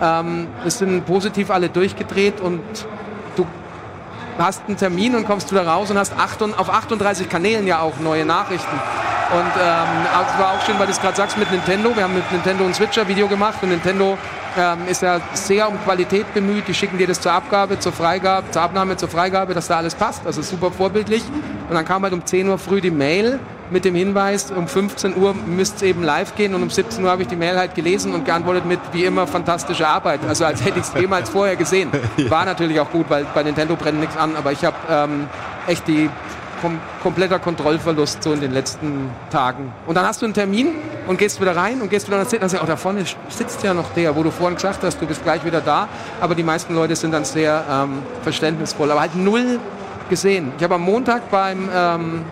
[0.02, 2.60] ähm, es sind positiv alle durchgedreht und
[3.36, 3.46] du
[4.38, 7.80] hast einen Termin und kommst wieder raus und hast acht und, auf 38 Kanälen ja
[7.80, 8.76] auch neue Nachrichten.
[9.32, 11.96] Und ähm, es war auch schön, weil du es gerade sagst mit Nintendo.
[11.96, 14.16] Wir haben mit Nintendo ein Switcher-Video gemacht und Nintendo
[14.56, 16.68] ähm, ist ja sehr um Qualität bemüht.
[16.68, 19.96] Die schicken dir das zur Abgabe, zur Freigabe, zur Abnahme, zur Freigabe, dass da alles
[19.96, 20.24] passt.
[20.26, 21.24] Also super vorbildlich.
[21.68, 25.16] Und dann kam halt um 10 Uhr früh die Mail mit dem Hinweis, um 15
[25.16, 27.74] Uhr müsste es eben live gehen und um 17 Uhr habe ich die Mail halt
[27.74, 30.20] gelesen und geantwortet mit, wie immer, fantastische Arbeit.
[30.26, 31.90] Also als hätte ich es jemals vorher gesehen.
[32.28, 35.28] War natürlich auch gut, weil bei Nintendo brennt nichts an, aber ich habe ähm,
[35.66, 36.08] echt die
[36.60, 39.72] kom kompletter Kontrollverlust so in den letzten Tagen.
[39.86, 40.68] Und dann hast du einen Termin
[41.06, 43.62] und gehst wieder rein und gehst wieder nach dann sagst du, oh, da vorne sitzt
[43.62, 45.88] ja noch der, wo du vorhin gesagt hast, du bist gleich wieder da.
[46.20, 49.60] Aber die meisten Leute sind dann sehr ähm, verständnisvoll, aber halt null
[50.08, 50.52] gesehen.
[50.56, 52.24] Ich habe am Montag beim ähm,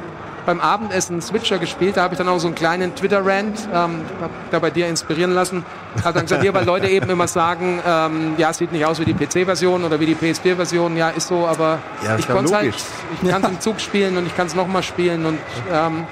[0.47, 1.97] beim Abendessen Switcher gespielt.
[1.97, 5.33] Da habe ich dann auch so einen kleinen Twitter-Rant, ähm, hab da bei dir inspirieren
[5.33, 5.65] lassen.
[6.03, 9.01] Habe dann gesagt, ja, weil Leute eben immer sagen, ähm, ja, es sieht nicht aus
[9.01, 10.97] wie die PC-Version oder wie die PS4-Version.
[10.97, 12.75] Ja, ist so, aber Ja, ich konnte halt,
[13.23, 15.39] ich kann es im Zug spielen und ich kann es nochmal spielen und
[15.73, 16.07] ähm,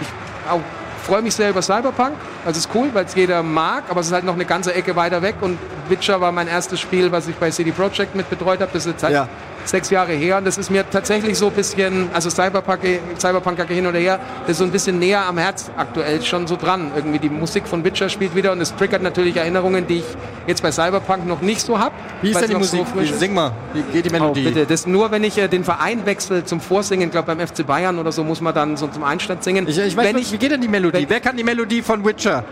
[0.00, 0.08] ich
[0.50, 0.60] auch
[1.02, 2.12] freue mich sehr über Cyberpunk.
[2.44, 4.74] Also es ist cool, weil es jeder mag, aber es ist halt noch eine ganze
[4.74, 8.30] Ecke weiter weg und Witcher war mein erstes Spiel, was ich bei CD Projekt mit
[8.30, 8.70] betreut habe.
[8.72, 9.28] Das ist jetzt halt Ja.
[9.64, 12.80] Sechs Jahre her und das ist mir tatsächlich so ein bisschen, also Cyberpunk,
[13.18, 16.46] Cyberpunk Jacke hin oder her, das ist so ein bisschen näher am Herz aktuell schon
[16.46, 16.90] so dran.
[16.94, 20.04] Irgendwie die Musik von Witcher spielt wieder und es triggert natürlich Erinnerungen, die ich
[20.46, 21.94] jetzt bei Cyberpunk noch nicht so habe.
[22.20, 22.80] Wie ist denn die Musik?
[22.80, 23.20] So frisch ist.
[23.20, 23.52] Sing mal.
[23.72, 24.42] Wie geht die Oh, Melodie?
[24.44, 24.66] bitte.
[24.66, 27.98] Das nur, wenn ich äh, den Verein wechsle zum Vorsingen, ich glaube beim FC Bayern
[27.98, 29.66] oder so, muss man dann so zum Einstand singen.
[29.68, 31.06] Ich, ich weiß wenn nicht, wie geht denn die Melodie?
[31.08, 32.44] Wer kann die Melodie von Witcher?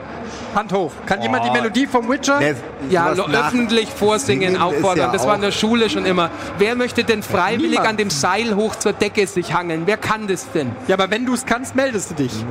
[0.55, 0.93] Hand hoch.
[1.07, 2.41] Kann jemand die Melodie vom Witcher?
[2.41, 2.55] Nee,
[2.89, 5.07] ja, öffentlich vorsingen, auffordern.
[5.07, 6.31] ja das war in der Schule schon immer.
[6.59, 7.89] Wer möchte denn freiwillig Niemand.
[7.89, 9.83] an dem Seil hoch zur Decke sich hangeln?
[9.87, 10.73] Wer kann das denn?
[10.89, 12.33] Ja, aber wenn du es kannst, meldest du dich.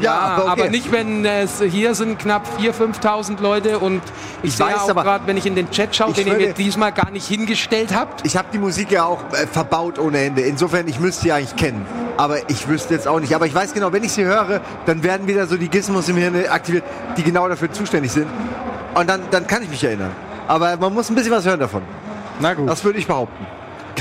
[0.00, 0.62] Ja, aber okay.
[0.62, 4.02] aber nicht, wenn es hier sind knapp 4.000, 5.000 Leute und
[4.42, 6.34] ich, Ich sehe weiß, auch aber- gerade, wenn ich in den Chat schaue, den ihr
[6.34, 8.24] mir diesmal gar nicht hingestellt habt.
[8.26, 10.42] Ich habe die Musik ja auch äh, verbaut ohne Ende.
[10.42, 11.86] Insofern, ich müsste sie eigentlich kennen.
[12.16, 13.34] Aber ich wüsste jetzt auch nicht.
[13.34, 16.16] Aber ich weiß genau, wenn ich sie höre, dann werden wieder so die Gizmos im
[16.16, 16.84] Hirn aktiviert,
[17.16, 18.26] die genau dafür zuständig sind.
[18.94, 20.10] Und dann, dann kann ich mich erinnern.
[20.48, 21.82] Aber man muss ein bisschen was hören davon.
[22.40, 22.68] Na gut.
[22.68, 23.46] Das würde ich behaupten.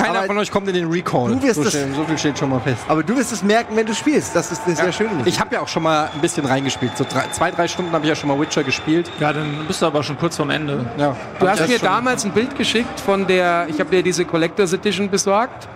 [0.03, 1.29] Keiner aber von euch kommt in den Recall.
[1.29, 2.81] du wirst so, das- steht- so viel steht schon mal fest.
[2.87, 4.35] Aber du wirst es merken, wenn du spielst.
[4.35, 5.27] Das ist eine sehr schöne Musik.
[5.33, 6.97] Ich habe ja auch schon mal ein bisschen reingespielt.
[6.97, 9.09] So drei, zwei, drei Stunden habe ich ja schon mal Witcher gespielt.
[9.19, 10.85] Ja, dann bist du aber schon kurz vorm Ende.
[10.97, 11.15] Ja.
[11.39, 14.25] Du Hab hast mir das damals ein Bild geschickt von der, ich habe dir diese
[14.25, 15.67] Collectors Edition besorgt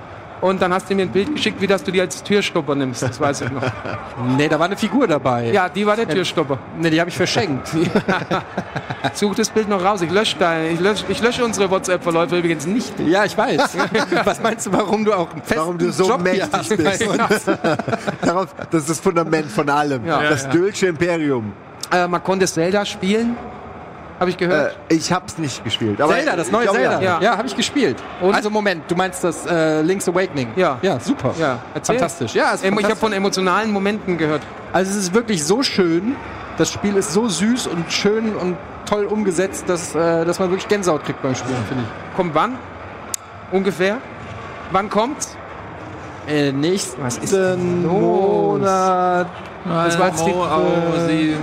[0.44, 3.02] und dann hast du mir ein Bild geschickt, wie das du die als Türstopper nimmst.
[3.02, 3.64] Das weiß ich noch.
[4.38, 5.52] Nee, da war eine Figur dabei.
[5.52, 6.58] Ja, die war der Türstopper.
[6.78, 7.70] Nee, die habe ich verschenkt.
[9.14, 10.02] Such das Bild noch raus.
[10.02, 12.94] Ich lösche deine, ich lösche, ich lösche unsere WhatsApp-Verläufe übrigens nicht.
[13.00, 13.78] ja, ich weiß.
[14.26, 16.76] Was meinst du, warum du auch einen festen Warum du so Job mächtig hast?
[16.78, 17.50] bist.
[18.22, 20.06] Darauf, das ist das Fundament von allem.
[20.06, 20.22] Ja.
[20.24, 20.54] das Ja, ja.
[20.54, 21.54] Dölsche Imperium.
[21.92, 23.38] Äh, man konnte Zelda spielen,
[24.24, 24.78] habe ich Äh, gehört.
[24.90, 26.02] ich hab's nicht gespielt.
[26.02, 27.02] Aber Zelda, das neue Zelda.
[27.02, 27.20] Ja.
[27.22, 27.38] Ja.
[27.38, 27.98] Habe ich gespielt.
[28.22, 28.34] Und?
[28.34, 30.50] Also Moment, du meinst das äh, Link's Awakening?
[30.56, 30.80] Ja.
[30.82, 31.34] Ja, super.
[31.40, 31.98] ja, erzähl.
[31.98, 32.34] Fantastisch.
[32.34, 33.00] Ja, Ähm, ich habe fantastisch.
[33.00, 34.42] von emotionalen Momenten gehört.
[34.72, 36.16] Also es ist wirklich so schön.
[36.58, 40.68] Das Spiel ist so süß und schön und toll umgesetzt, dass, äh, dass man wirklich
[40.68, 42.16] Gänsehaut kriegt beim Spielen, finde ich.
[42.16, 42.58] Kommt wann?
[43.52, 43.98] Ungefähr?
[44.72, 45.36] Wann kommt's?
[46.28, 47.34] Äh, nächsten Was ist?
[47.34, 49.28] Monat.
[49.66, 51.36] Das war jetzt die-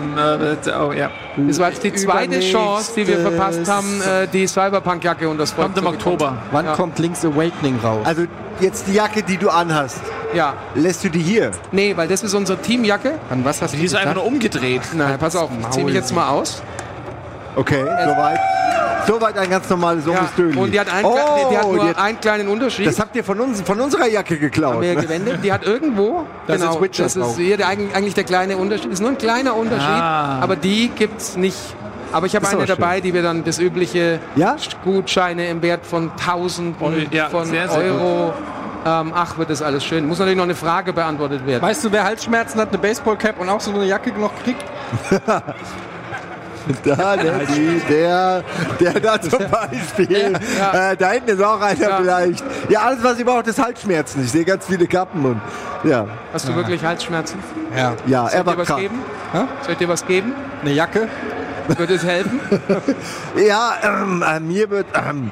[0.69, 1.11] äh, ja.
[1.37, 5.53] Das war jetzt die zweite Chance, die wir verpasst haben, äh, die Cyberpunk-Jacke und das
[5.53, 5.87] Volk Kommt im.
[5.87, 6.37] Oktober.
[6.51, 6.73] Wann Ja.
[6.75, 8.01] kommt Link's Awakening raus?
[8.05, 8.23] Also
[8.61, 10.01] jetzt die Jacke, die du anhast,
[10.35, 11.51] Ja, lässt du die hier?
[11.73, 13.13] nee, weil das ist unsere Teamjacke.
[13.31, 14.83] An was hast Die ist einfach nur umgedreht.
[14.93, 16.63] Nein, pass auf, zieh mich jetzt mal aus.
[17.57, 18.39] Okay, soweit.
[19.07, 20.29] Soweit ein ganz normales Ja.
[20.37, 20.57] Döli.
[20.59, 22.87] Und die hat, einen, oh, die, die hat nur die hat- einen kleinen Unterschied.
[22.87, 24.75] das habt ihr von, uns, von unserer Jacke geklaut.
[24.75, 25.01] haben wir ne?
[25.01, 25.39] gewendet.
[25.43, 28.57] Die hat irgendwo, Das genau, ist Witcher das ist hier der, eigentlich eigentlich der kleine
[28.57, 28.93] Unterschied.
[28.93, 30.39] ist nur ein kleiner Unterschied, Ah.
[30.41, 31.57] aber die gibt's nicht.
[32.13, 32.77] Aber ich habe eine aber schön.
[32.77, 34.57] dabei, die wir dann das übliche Ja?
[34.85, 38.33] Gutscheine im Wert von Tausenden Oh, ja, von sehr, sehr Euro.
[38.85, 40.07] Ähm, ach, wird das alles schön.
[40.09, 41.63] Muss natürlich noch eine Frage beantwortet werden.
[41.63, 44.65] Weißt du, wer Halsschmerzen hat, eine Baseballcap und auch so eine Jacke noch kriegt?
[46.85, 48.43] Da, der, die, der,
[48.81, 50.33] der da zum Beispiel.
[50.59, 50.91] Ja.
[50.93, 51.97] Äh, da hinten ist auch einer Ja.
[51.99, 52.45] vielleicht.
[52.69, 54.23] Ja, alles, was ihr braucht, ist Halsschmerzen.
[54.25, 55.41] Ich sehe ganz viele Kappen und
[55.85, 57.39] ja, Hast du wirklich Halsschmerzen?
[57.77, 57.95] Ja.
[58.07, 58.81] ja, Soll er ich war dir was krank.
[58.81, 58.99] geben?
[59.33, 59.39] Hä?
[59.63, 60.33] Soll ich dir was geben?
[60.63, 61.09] Eine Jacke?
[61.69, 62.41] Würde es helfen?
[63.47, 64.87] Ja, ähm, äh, mir wird.
[64.95, 65.31] Ähm,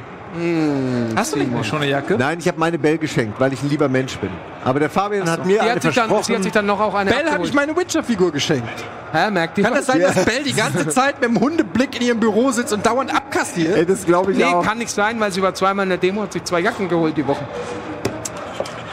[1.17, 2.17] Hast du nicht schon eine Jacke?
[2.19, 4.31] nein, ich habe meine Bell geschenkt, weil ich ein lieber Mensch bin.
[4.65, 6.25] Aber der Fabian hat mir Die eine hat, sich dann, versprochen.
[6.25, 8.85] sie hat sich dann noch auch eine Bell habe ich meine Witcher-Figur geschenkt.
[9.13, 12.07] Hä, merkt die Kann das sein, dass Bell die ganze Zeit mit dem Hundeblick in
[12.07, 13.77] ihrem Büro sitzt und dauernd abkassiert?
[13.77, 14.63] Ey, das glaube ich Nee, auch.
[14.65, 17.17] kann nicht sein, weil sie war zweimal in der Demo, hat sich zwei Jacken geholt
[17.17, 17.47] die Woche.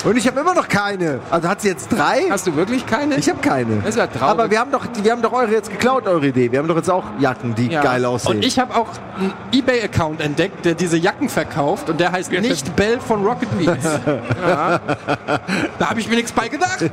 [0.06, 1.20] Und ich habe immer noch keine.
[1.32, 2.26] Also hat sie jetzt drei?
[2.30, 3.16] Hast du wirklich keine?
[3.16, 3.78] Ich habe keine.
[3.78, 4.30] Das ist ja traurig.
[4.30, 6.52] Aber wir haben, doch, wir haben doch eure jetzt geklaut, eure Idee.
[6.52, 7.82] Wir haben doch jetzt auch Jacken, die Ja.
[7.82, 8.36] geil aussehen.
[8.38, 12.76] Und ich habe auch einen Ebay-Account entdeckt, der diese Jacken verkauft und der heißt nicht
[12.76, 13.86] Bell von Rocket Beats.
[15.80, 16.80] Da habe ich mir nichts bei gedacht.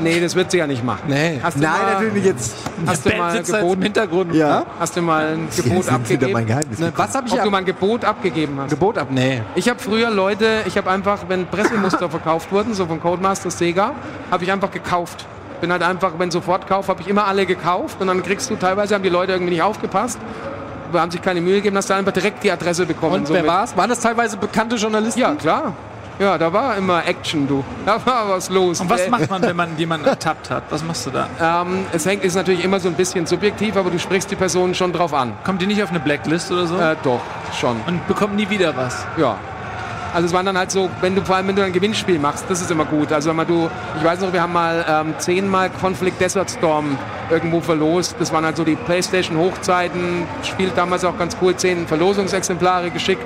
[0.00, 1.02] Nee, das wird sie ja nicht machen.
[1.08, 1.40] Nee.
[1.42, 2.56] Hast du Nein, mal, natürlich jetzt.
[2.86, 4.34] Hast du mal jetzt Gebot, im Hintergrund.
[4.34, 4.64] Ja.
[4.78, 6.46] hast du mal ein Jetzt Gebot sind wieder mein abgegeben?
[6.46, 6.78] Geheimnis.
[6.78, 8.70] Ne, was habe ich Ob du ab mal ein Gebot abgegeben hast?
[8.70, 9.08] Gebot ab?
[9.10, 9.42] Nee.
[9.54, 13.92] Ich habe früher Leute, ich habe einfach, wenn Pressemuster verkauft wurden, so von Codemaster Sega,
[14.30, 15.26] habe ich einfach gekauft.
[15.60, 18.94] Bin halt einfach, wenn Sofortkauf, habe ich immer alle gekauft und dann kriegst du teilweise,
[18.94, 20.18] haben die Leute irgendwie nicht aufgepasst,
[20.92, 23.14] haben sich keine Mühe gegeben, hast du einfach direkt die Adresse bekommen.
[23.16, 23.76] Und wer mit- war's?
[23.76, 25.18] Waren das teilweise bekannte Journalisten?
[25.20, 25.72] Ja, klar.
[26.18, 27.64] Ja, da war immer Action, du.
[27.86, 28.80] Da war was los.
[28.80, 30.64] Und was Äh, macht man, wenn man jemanden ertappt hat?
[30.70, 31.28] Was machst du da?
[31.40, 34.74] Ähm, es hängt, ist natürlich immer so ein bisschen subjektiv, aber du sprichst die Person
[34.74, 35.32] schon drauf an.
[35.44, 36.76] Kommt die nicht auf eine Blacklist oder so?
[36.76, 37.20] Äh, doch,
[37.58, 37.76] schon.
[37.86, 39.06] Und bekommt nie wieder was?
[39.16, 39.36] Ja.
[40.14, 42.46] Also es waren dann halt so, wenn du vor allem wenn du ein Gewinnspiel machst,
[42.48, 43.12] das ist immer gut.
[43.12, 46.96] Also wenn man du, ich weiß noch, wir haben mal ähm, zehnmal Conflict Desert Storm
[47.30, 48.16] irgendwo verlost.
[48.18, 50.26] Das waren halt so die PlayStation Hochzeiten.
[50.42, 51.54] Spielt damals auch ganz cool.
[51.56, 53.22] Zehn Verlosungsexemplare geschickt,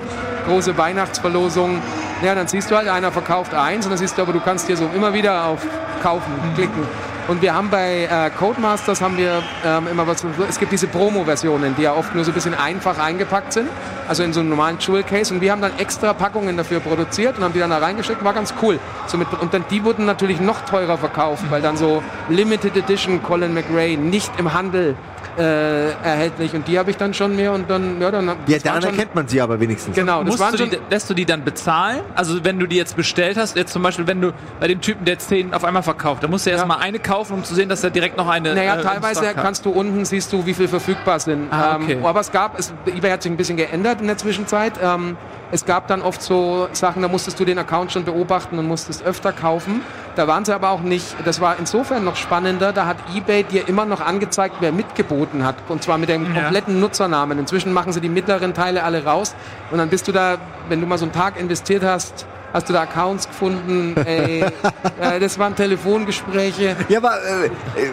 [0.49, 1.81] große Weihnachtsverlosung.
[2.25, 4.69] Ja, dann siehst du halt, einer verkauft eins und dann siehst du aber, du kannst
[4.69, 5.67] dir so immer wieder auf
[6.03, 6.87] Kaufen klicken.
[7.29, 11.75] Und wir haben bei äh, Codemasters haben wir ähm, immer was, es gibt diese Promo-Versionen,
[11.77, 13.69] die ja oft nur so ein bisschen einfach eingepackt sind,
[14.09, 15.33] also in so einem normalen Jewel Case.
[15.33, 18.35] Und wir haben dann extra Packungen dafür produziert und haben die dann da reingeschickt, war
[18.35, 18.79] ganz cool.
[19.07, 23.23] So mit, und dann die wurden natürlich noch teurer verkauft, weil dann so Limited Edition
[23.23, 24.97] Colin McRae nicht im Handel
[25.39, 26.55] äh, erhältlich.
[26.55, 29.29] Und die habe ich dann schon mehr und dann, ja, dann Ja, daran erkennt man
[29.29, 29.95] sie aber wenigstens.
[29.95, 32.01] Genau, das Musst waren du schon, die, lässt du die dann bezahlen?
[32.15, 35.05] Also wenn du die jetzt bestellt hast, jetzt zum Beispiel, wenn du bei dem Typen,
[35.05, 36.67] der 10 auf einmal verkauft, dann musst du erst Ja.
[36.69, 38.55] mal eine kaufen, um zu sehen, dass er direkt noch eine.
[38.55, 41.53] Naja, äh, teilweise kannst du unten, siehst du, wie viel verfügbar sind.
[41.53, 41.93] Ah, okay.
[41.93, 44.75] ähm, aber es gab, es, eBay hat sich ein bisschen geändert in der Zwischenzeit.
[44.83, 45.17] Ähm,
[45.51, 49.05] es gab dann oft so Sachen, da musstest du den Account schon beobachten und musstest
[49.05, 49.83] öfter kaufen.
[50.15, 53.67] Da waren sie aber auch nicht, das war insofern noch spannender, da hat eBay dir
[53.67, 55.55] immer noch angezeigt, wer mitgeboten hat.
[55.69, 56.43] Und zwar mit dem Ja.
[56.43, 57.39] kompletten Nutzernamen.
[57.39, 59.35] Inzwischen machen sie die mittleren Teile alle raus.
[59.71, 60.37] Und dann bist du da,
[60.69, 63.95] wenn du mal so einen Tag investiert hast, hast du da Accounts gefunden.
[64.05, 64.43] Ey,
[65.01, 66.77] äh, das waren Telefongespräche.
[66.89, 67.51] Ja, aber äh, äh,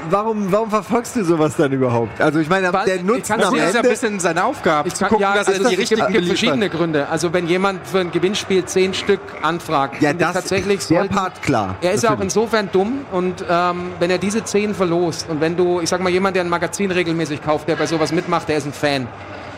[0.10, 2.19] warum, warum verfolgst du sowas dann überhaupt?
[2.22, 3.89] Also ich meine, Weil der Nutzen am Das ist ja ein Ende...
[3.89, 6.69] bisschen seine Aufgabe, kann, gucken, ja, dass also er die es gibt, richtigen gibt verschiedene
[6.69, 7.08] Gründe.
[7.10, 11.41] Also wenn jemand für ein Gewinnspiel zehn Stück anfragt, Ja, das, tatsächlich der sollten- Part
[11.41, 11.76] klar.
[11.82, 15.56] Er ist ja auch insofern dumm und ähm, wenn er diese 10 verlost und wenn
[15.56, 18.58] du, ich sag mal, jemand, der ein Magazin regelmäßig kauft, der bei sowas mitmacht, der
[18.58, 19.08] ist ein Fan.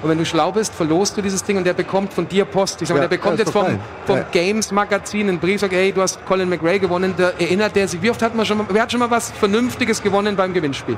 [0.02, 2.82] Und wenn du schlau bist, verlost du dieses Ding und der bekommt von dir Post.
[2.82, 4.26] Ich sag mal, Ja, der bekommt jetzt vom, vom Ja.
[4.32, 7.14] Games-Magazin einen Brief, sagt, hey, du hast Colin McRae gewonnen.
[7.16, 9.30] Da erinnert der sich, wie oft hat man schon mal, wer hat schon mal was
[9.32, 10.98] Vernünftiges gewonnen beim Gewinnspiel?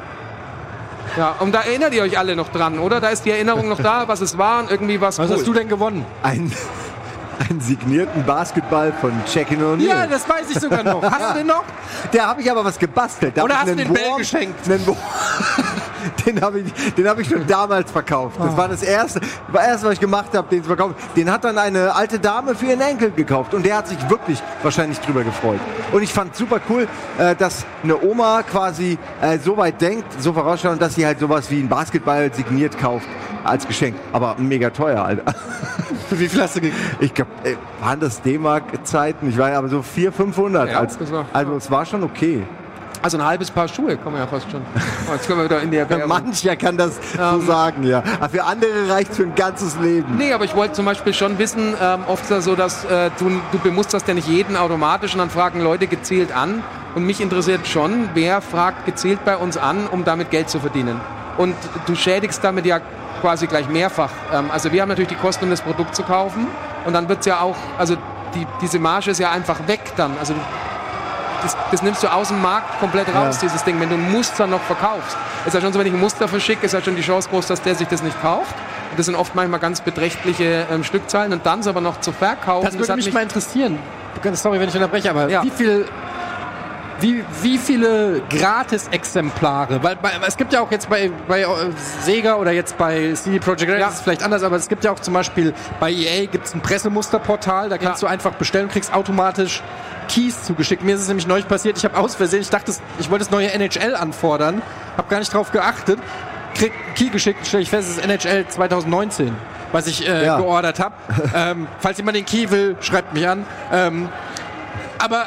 [1.18, 3.00] Ja, und da erinnert ihr euch alle noch dran, oder?
[3.02, 5.36] Da ist die Erinnerung noch da, was es war und irgendwie was Was cool.
[5.36, 6.06] hast du denn gewonnen?
[6.24, 6.52] Ein,
[7.50, 9.82] einen signierten Basketball von Jackie O'Neal.
[9.86, 11.04] Ja, das weiß ich sogar noch.
[11.04, 11.64] Hast du den noch?
[12.14, 13.38] Der habe ich aber was gebastelt.
[13.38, 14.66] Da Oder hast du den Bell Wurm- geschenkt?
[16.26, 18.38] Den habe ich, den hab ich schon damals verkauft.
[18.40, 20.96] Das war das erste, war erste, was ich gemacht habe, den zu verkaufen.
[21.16, 24.42] Den hat dann eine alte Dame für ihren Enkel gekauft und der hat sich wirklich
[24.62, 25.60] wahrscheinlich drüber gefreut.
[25.92, 26.88] Und ich fand super cool,
[27.18, 31.50] äh, dass eine Oma quasi äh, so weit denkt, so vorausschaut, dass sie halt sowas
[31.52, 33.08] wie einen Basketball signiert kauft
[33.44, 33.96] als Geschenk.
[34.14, 35.34] Aber mega teuer, Alter.
[36.10, 36.80] Wie viel hast du gekriegt?
[37.00, 37.32] Ich glaube,
[37.82, 39.30] waren das D-Mark-Zeiten?
[39.30, 40.70] Ich war ja aber so 400, 500.
[40.72, 42.44] Ja, als, war- also es war schon okay.
[43.04, 44.62] Also ein halbes Paar Schuhe, kann man ja fast schon.
[45.10, 46.08] Oh, Jetzt können wir wieder in die Werbung.
[46.08, 48.02] Mancher kann das so sagen, ja.
[48.18, 50.16] Aber für andere reicht für ein ganzes Leben.
[50.18, 53.12] Nee, aber ich wollte zum Beispiel schon wissen, ähm, oft ist es so, dass äh,
[53.20, 56.64] du, du bemusterst ja nicht jeden automatisch und dann fragen Leute gezielt an.
[56.96, 61.02] Und mich interessiert schon, wer fragt gezielt bei uns an, um damit Geld zu verdienen.
[61.38, 61.56] Und
[61.88, 62.80] du schädigst damit ja
[63.20, 64.12] quasi gleich mehrfach.
[64.32, 66.48] Ähm, also wir haben natürlich die Kosten, um das Produkt zu kaufen.
[66.86, 67.98] Und dann wird es ja auch, also
[68.34, 70.12] die, diese Marge ist ja einfach weg dann.
[70.18, 70.34] Also
[71.44, 73.42] das, das nimmst du aus dem Markt komplett raus, Ja.
[73.44, 73.80] dieses Ding.
[73.80, 76.66] Wenn du ein Muster noch verkaufst, ist ja schon so, wenn ich ein Muster verschicke,
[76.66, 78.56] ist ja schon die Chance groß, dass der sich das nicht kauft.
[78.92, 81.34] Und das sind oft manchmal ganz beträchtliche ähm, Stückzahlen.
[81.34, 83.78] Und dann es aber noch zu verkaufen, Das würde hat mich mich- mal interessieren.
[84.34, 85.44] Sorry, wenn ich unterbreche, aber Ja.
[85.44, 85.86] wie viel
[87.00, 89.82] wie, wie viele Gratis-Exemplare?
[89.84, 91.48] Weil, bei, es gibt ja auch jetzt bei, bei äh,
[92.02, 93.88] Sega oder jetzt bei CD Projekt Red Ja.
[93.90, 96.54] ist es vielleicht anders, aber es gibt ja auch zum Beispiel bei EA gibt es
[96.54, 98.08] ein Pressemusterportal, da kannst Ja.
[98.08, 99.62] du einfach bestellen, kriegst automatisch
[100.08, 100.84] Keys zugeschickt.
[100.84, 103.32] Mir ist es nämlich neulich passiert, ich habe aus Versehen, ich dachte, ich wollte das
[103.32, 104.62] neue NHL anfordern,
[104.98, 106.00] habe gar nicht drauf geachtet,
[106.56, 109.36] krieg einen Key geschickt, stelle ich fest, es ist NHL 2019,
[109.72, 110.38] was ich äh, Ja.
[110.38, 110.96] geordert habe.
[111.36, 113.46] ähm, falls jemand den Key will, schreibt mich an.
[113.72, 114.10] Ähm,
[115.00, 115.26] aber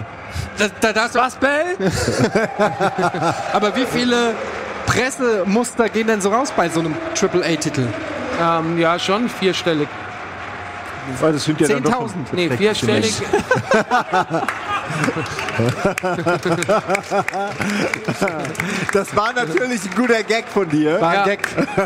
[0.59, 1.19] da, da darfst du...
[1.19, 1.77] Was, Bell?
[3.53, 4.35] aber wie viele
[4.87, 7.87] Pressemuster gehen denn so raus bei so einem AAA-Titel?
[8.41, 9.89] ähm, ja schon vierstellig.
[11.21, 12.13] Weil das sind ja dann doch 10.000.
[12.33, 13.15] Nee, vierstellig.
[18.93, 21.01] Das war natürlich ein guter Gag von dir.
[21.01, 21.25] War ein Ja.
[21.25, 21.41] Gag.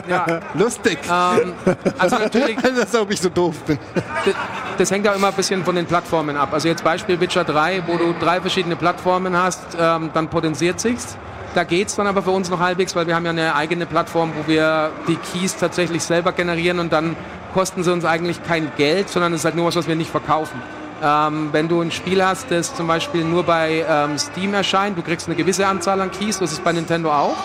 [0.09, 0.99] Ja, Lustig.
[1.09, 1.53] ähm,
[1.99, 3.79] also natürlich, Als ob ich so doof bin.
[3.95, 4.35] das,
[4.79, 6.51] das hängt auch immer ein bisschen von den Plattformen ab.
[6.53, 11.17] Also jetzt Beispiel Witcher 3, wo du drei verschiedene Plattformen hast, ähm, dann potenziert sich's.
[11.55, 14.33] Da geht's dann aber für uns noch halbwegs, weil wir haben ja eine eigene Plattform,
[14.41, 17.17] wo wir die Keys tatsächlich selber generieren und dann
[17.53, 20.11] kosten sie uns eigentlich kein Geld, sondern es ist halt nur was, was wir nicht
[20.13, 20.63] verkaufen.
[21.03, 25.03] Ähm, wenn du ein Spiel hast, das zum Beispiel nur bei ähm, Steam erscheint, du
[25.03, 27.37] kriegst eine gewisse Anzahl an Keys, das ist bei Nintendo auch.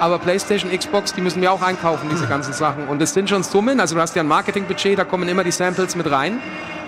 [0.00, 2.86] Aber PlayStation, Xbox, die müssen wir auch einkaufen, diese ganzen Sachen.
[2.86, 5.50] Und das sind schon Summen, also du hast ja ein Marketingbudget, da kommen immer die
[5.50, 6.40] Samples mit rein.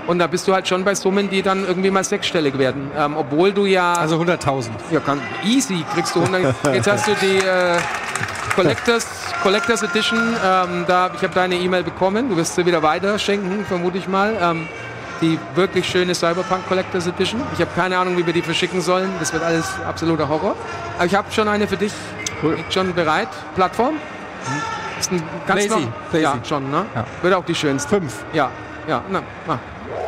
[0.06, 2.90] Und da bist du halt schon bei Summen, die dann irgendwie mal sechsstellig werden.
[2.96, 4.68] Ähm, obwohl du ja, Also 100.000.
[4.90, 6.54] ja kann, easy kriegst du 100.
[6.74, 7.78] Jetzt hast du die äh,
[8.54, 9.06] Collectors,
[9.42, 10.18] Collectors Edition.
[10.18, 12.28] Ähm, da, ich habe deine E-Mail bekommen.
[12.28, 14.36] Du wirst sie wieder weiterschenken, vermute ich mal.
[14.40, 14.68] Ähm,
[15.20, 17.40] die wirklich schöne Cyberpunk Collectors Edition.
[17.54, 19.10] Ich habe keine Ahnung, wie wir die verschicken sollen.
[19.18, 20.54] Das wird alles absoluter Horror.
[20.96, 21.92] Aber ich habe schon eine für dich.
[22.42, 23.28] Liegt schon bereit.
[23.54, 23.96] Plattform.
[24.98, 25.80] Ist ein ganz Lazy.
[25.80, 26.22] noch- Lazy.
[26.24, 26.84] Ja, schon, ne?
[26.94, 27.04] Ja.
[27.22, 27.88] Wird auch die schönste.
[27.88, 28.24] Fünf.
[28.32, 28.50] Ja,
[28.88, 29.58] ja, na, na.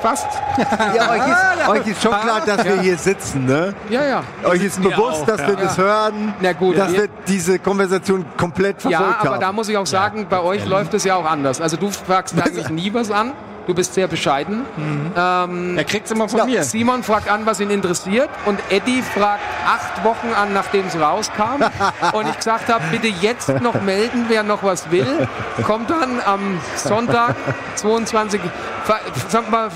[0.01, 0.27] Fast.
[0.97, 3.75] Ja, euch ist, euch ist schon klar, dass wir hier sitzen, ne?
[3.89, 4.23] Ja, ja.
[4.45, 5.61] Euch ist bewusst, auch, dass wir ja.
[5.61, 9.41] das hören, Na gut, dass wir- wir diese Konversation komplett verfolgt Ja, aber haben.
[9.41, 11.61] da muss ich auch sagen, bei euch läuft es ja auch anders.
[11.61, 13.33] Also du fragst eigentlich nie was an.
[13.67, 14.65] Du bist sehr bescheiden.
[15.17, 16.65] Ähm, Er kriegt's immer von mir.
[16.65, 18.29] Simon fragt an, was ihn interessiert.
[18.45, 21.63] Und Eddie fragt acht Wochen an, nachdem es rauskam.
[22.13, 25.29] und ich gesagt habe, bitte jetzt noch melden, wer noch was will.
[25.65, 27.37] Kommt dann am Sonntag,
[27.77, 28.41] 22.
[28.85, 29.69] Ver- Sag mal,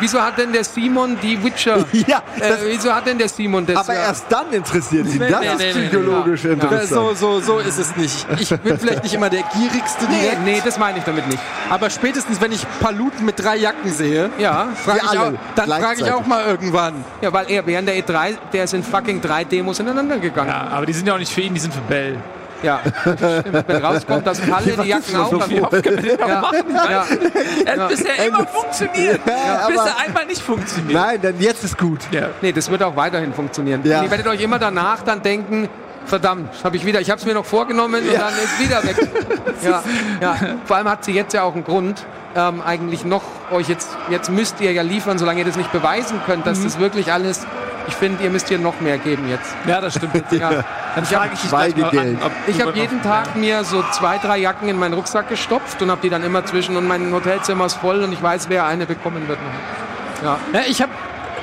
[0.00, 1.84] wieso hat denn der Simon die Witcher?
[2.06, 3.76] Ja, das- äh, wieso hat denn der Simon das?
[3.76, 4.00] Aber ja?
[4.06, 5.18] erst dann interessiert ihn.
[5.18, 6.88] Nee, Das nee, ist nee, nee, psychologisch Ja, interessant.
[6.88, 8.26] so, so, so ist es nicht.
[8.38, 11.38] Ich bin vielleicht nicht immer der gierigste nee, direkt, nee, das meine ich damit nicht.
[11.70, 16.02] aber spätestens wenn ich Paluten mit drei Jacken sehe, Ja, frag ich auch, dann frage
[16.02, 17.04] ich auch mal irgendwann.
[17.20, 20.48] ja, weil er während der E3, der ist in fucking drei Demos ineinander gegangen.
[20.50, 22.16] Ja, aber die sind ja auch nicht für ihn, die sind für Bell.
[22.62, 23.68] Ja, stimmt.
[23.68, 26.64] Wenn rauskommt, dass alle die Jacken dann können wir das ja, machen?
[26.74, 29.20] ja, hat bisher immer funktioniert.
[29.26, 30.92] Ja, bis er einmal nicht funktioniert.
[30.92, 32.00] Nein, denn jetzt ist gut.
[32.10, 32.28] Ja.
[32.40, 33.82] Nee, das wird auch weiterhin funktionieren.
[33.84, 33.98] Ja.
[33.98, 35.68] Und ihr werdet euch immer danach dann denken,
[36.06, 38.96] verdammt, habe ich wieder, ich habe es mir noch vorgenommen und dann ist wieder weg.
[39.62, 39.82] ja,
[40.20, 40.36] ja.
[40.64, 44.30] Vor allem hat sie jetzt ja auch einen Grund, ähm, eigentlich noch euch jetzt, jetzt
[44.30, 47.46] müsst ihr ja liefern, solange ihr das nicht beweisen könnt, dass das wirklich alles,
[47.88, 49.54] ich finde, ihr müsst hier noch mehr geben jetzt.
[49.66, 50.12] Ja, das stimmt.
[50.32, 50.64] Ja.
[50.94, 54.68] Dann frage ich dich mal an, Ich habe jeden Tag mir so zwei, drei Jacken
[54.68, 58.02] in meinen Rucksack gestopft und habe die dann immer zwischen und mein Hotelzimmer ist voll
[58.02, 60.24] und ich weiß, wer eine bekommen wird noch.
[60.24, 60.38] Ja.
[60.52, 60.92] Ja, ich habe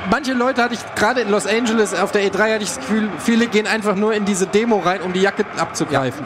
[0.09, 3.09] manche Leute hatte ich gerade in Los Angeles auf der E3 hatte ich das Gefühl,
[3.19, 6.25] viele gehen einfach nur in diese Demo rein, um die Jacke abzugreifen.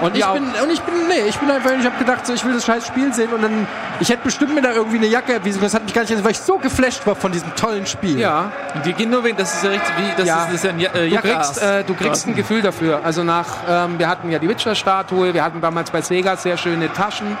[0.00, 2.44] Und ich bin und ich bin nee, ich bin einfach ich habe gedacht, so ich
[2.44, 3.66] will das scheiß Spiel sehen und dann
[4.00, 6.30] ich hätte bestimmt mir da irgendwie eine Jacke, wie das hat mich gar nicht, weil
[6.30, 8.18] ich so geflasht war von diesem tollen Spiel.
[8.18, 10.36] ja, Und wir gehen nur wegen, das ist ja richtig, wie, das Ja.
[10.42, 13.00] ist, das ist ja ein ja, äh, Du kriegst, äh, du kriegst ein Gefühl dafür.
[13.04, 16.92] Also nach, ähm, wir hatten ja die Witcher-Statue, wir hatten damals bei Sega sehr schöne
[16.92, 17.36] Taschen.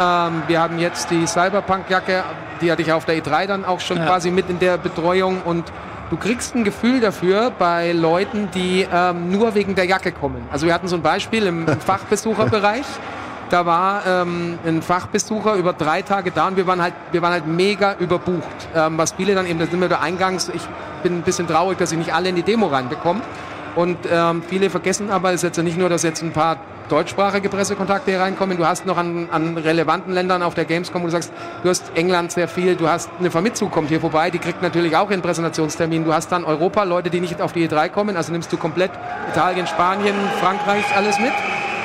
[0.00, 2.24] Ähm, wir haben jetzt die Cyberpunk-Jacke,
[2.60, 4.06] die hatte ich auf der E3 dann auch schon Ja.
[4.06, 5.42] quasi mit in der Betreuung.
[5.44, 5.64] Und
[6.12, 10.46] du kriegst ein Gefühl dafür bei Leuten, die ähm, nur wegen der Jacke kommen.
[10.52, 12.84] Also wir hatten so ein Beispiel im Fachbesucherbereich.
[13.48, 17.32] Da war ähm, ein Fachbesucher über drei Tage da und wir waren halt, wir waren
[17.32, 18.68] halt mega überbucht.
[18.74, 20.62] Ähm, was viele dann eben, da sind wir da eingangs, ich
[21.02, 23.22] bin ein bisschen traurig, dass ich nicht alle in die Demo reinbekomme.
[23.74, 26.58] Und ähm, viele vergessen aber, es ist jetzt ja nicht nur, dass jetzt ein paar
[26.92, 31.06] deutschsprachige Pressekontakte hier reinkommen, du hast noch an, an relevanten Ländern auf der Gamescom, wo
[31.06, 34.38] du sagst, du hast England sehr viel, du hast eine Famitsu kommt hier vorbei, die
[34.38, 37.88] kriegt natürlich auch ihren Präsentationstermin, du hast dann Europa, Leute, die nicht auf die E3
[37.88, 38.90] kommen, also nimmst du komplett
[39.30, 41.32] Italien, Spanien, Frankreich, alles mit.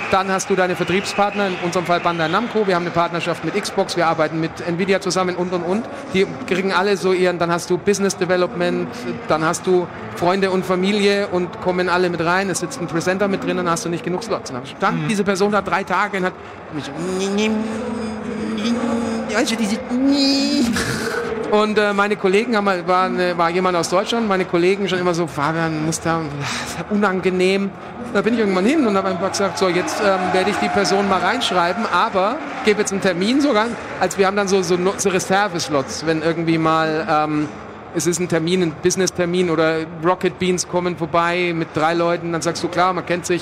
[0.10, 2.66] Dann hast du deine Vertriebspartner, in unserem Fall Bandai Namco.
[2.66, 5.86] Wir haben eine Partnerschaft mit Xbox, wir arbeiten mit Nvidia zusammen und und und.
[6.14, 8.88] Die kriegen alle so ihren, dann hast du Business Development,
[9.28, 12.50] dann hast du Freunde und Familie und kommen alle mit rein.
[12.50, 14.52] Es sitzt ein Presenter mit drin, dann hast du nicht genug Slots.
[14.52, 16.34] Dann stand diese Person da drei Tage und hat
[19.36, 19.78] also diese
[21.52, 25.14] und äh, meine Kollegen haben war, eine, war jemand aus Deutschland, meine Kollegen schon immer
[25.14, 26.22] so, Fabian, muss da,
[26.90, 27.70] unangenehm.
[28.14, 30.70] Da bin ich irgendwann hin und habe einfach gesagt, so jetzt ähm, werde ich die
[30.70, 33.68] Person mal reinschreiben, aber gebe jetzt einen Termin sogar,
[34.00, 37.50] als wir haben dann so, so, so Reserve-Slots, wenn irgendwie mal ähm,
[37.96, 42.42] es ist ein Termin, ein Business-Termin oder Rocket Beans kommen vorbei mit drei Leuten, dann
[42.42, 43.42] sagst du, klar, man kennt sich,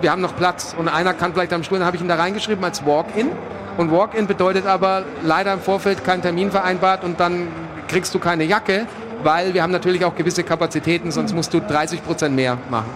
[0.00, 2.16] wir haben noch Platz und einer kann vielleicht am Stuhl, dann habe ich ihn da
[2.16, 3.30] reingeschrieben als Walk-in.
[3.76, 7.48] Und Walk-in bedeutet aber leider im Vorfeld kein Termin vereinbart und dann
[7.88, 8.86] kriegst du keine Jacke,
[9.22, 12.90] weil wir haben natürlich auch gewisse Kapazitäten, sonst musst du 30 Prozent mehr machen.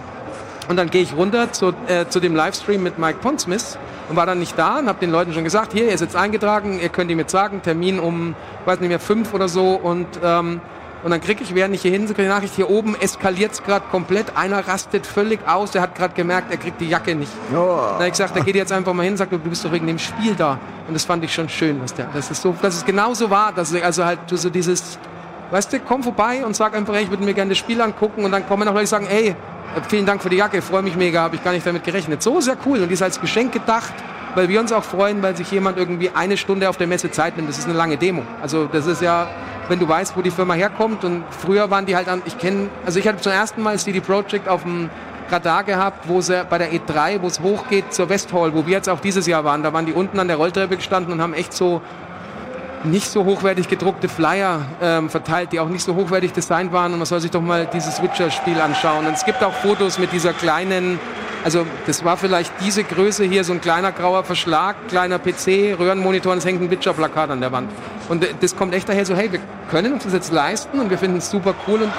[0.69, 4.25] Und dann gehe ich runter zu, äh, zu dem Livestream mit Mike Pondsmith und war
[4.25, 7.11] dann nicht da und habe den Leuten schon gesagt, hier, ihr jetzt eingetragen, ihr könnt
[7.11, 10.61] ihm jetzt sagen, Termin um, weiß nicht mehr, fünf oder so und ähm,
[11.01, 13.85] und dann kriege ich, während ich hier hin, die Nachricht, hier oben eskaliert es gerade
[13.89, 14.35] komplett.
[14.35, 15.71] Einer rastet völlig aus.
[15.71, 17.31] Der hat gerade gemerkt, er kriegt die Jacke nicht.
[17.51, 19.71] Dann habe ich gesagt, der geht jetzt einfach mal hin und sagt, du bist doch
[19.71, 20.59] wegen dem Spiel da.
[20.87, 23.53] Und das fand ich schon schön, dass, der, dass, es, so, dass es genauso war.
[23.53, 24.99] Dass ich, also halt so dieses,
[25.51, 28.25] weißt du, komm vorbei und sag einfach, ey, ich würde mir gerne das Spiel angucken.
[28.25, 29.35] Und dann kommen auch Leute, die sagen, ey,
[29.87, 32.21] vielen Dank für die Jacke, freue mich mega, habe ich gar nicht damit gerechnet.
[32.21, 32.81] So sehr cool.
[32.81, 33.93] Und die ist als Geschenk gedacht,
[34.35, 37.37] weil wir uns auch freuen, weil sich jemand irgendwie eine Stunde auf der Messe Zeit
[37.37, 37.47] nimmt.
[37.47, 38.23] Das ist eine lange Demo.
[38.41, 39.27] Also das ist ja,
[39.69, 41.03] wenn du weißt, wo die Firma herkommt.
[41.03, 44.01] Und früher waren die halt an, ich kenne, also ich hatte zum ersten Mal CD
[44.01, 44.89] Projekt auf dem
[45.31, 48.89] Radar gehabt, wo sie bei der E3, wo es hochgeht zur Westhall, wo wir jetzt
[48.89, 49.63] auch dieses Jahr waren.
[49.63, 51.81] Da waren die unten an der Rolltreppe gestanden und haben echt so
[52.83, 56.93] nicht so hochwertig gedruckte Flyer ähm, verteilt, die auch nicht so hochwertig designt waren.
[56.93, 59.05] Und man soll sich doch mal dieses Witcher-Spiel anschauen.
[59.05, 60.99] Und es gibt auch Fotos mit dieser kleinen,
[61.43, 66.33] also das war vielleicht diese Größe hier, so ein kleiner grauer Verschlag, kleiner PC, Röhrenmonitor
[66.33, 67.71] und es hängt ein Witcher-Plakat an der Wand.
[68.09, 70.89] Und äh, das kommt echt daher so, hey, wir können uns das jetzt leisten und
[70.89, 71.91] wir finden es super cool und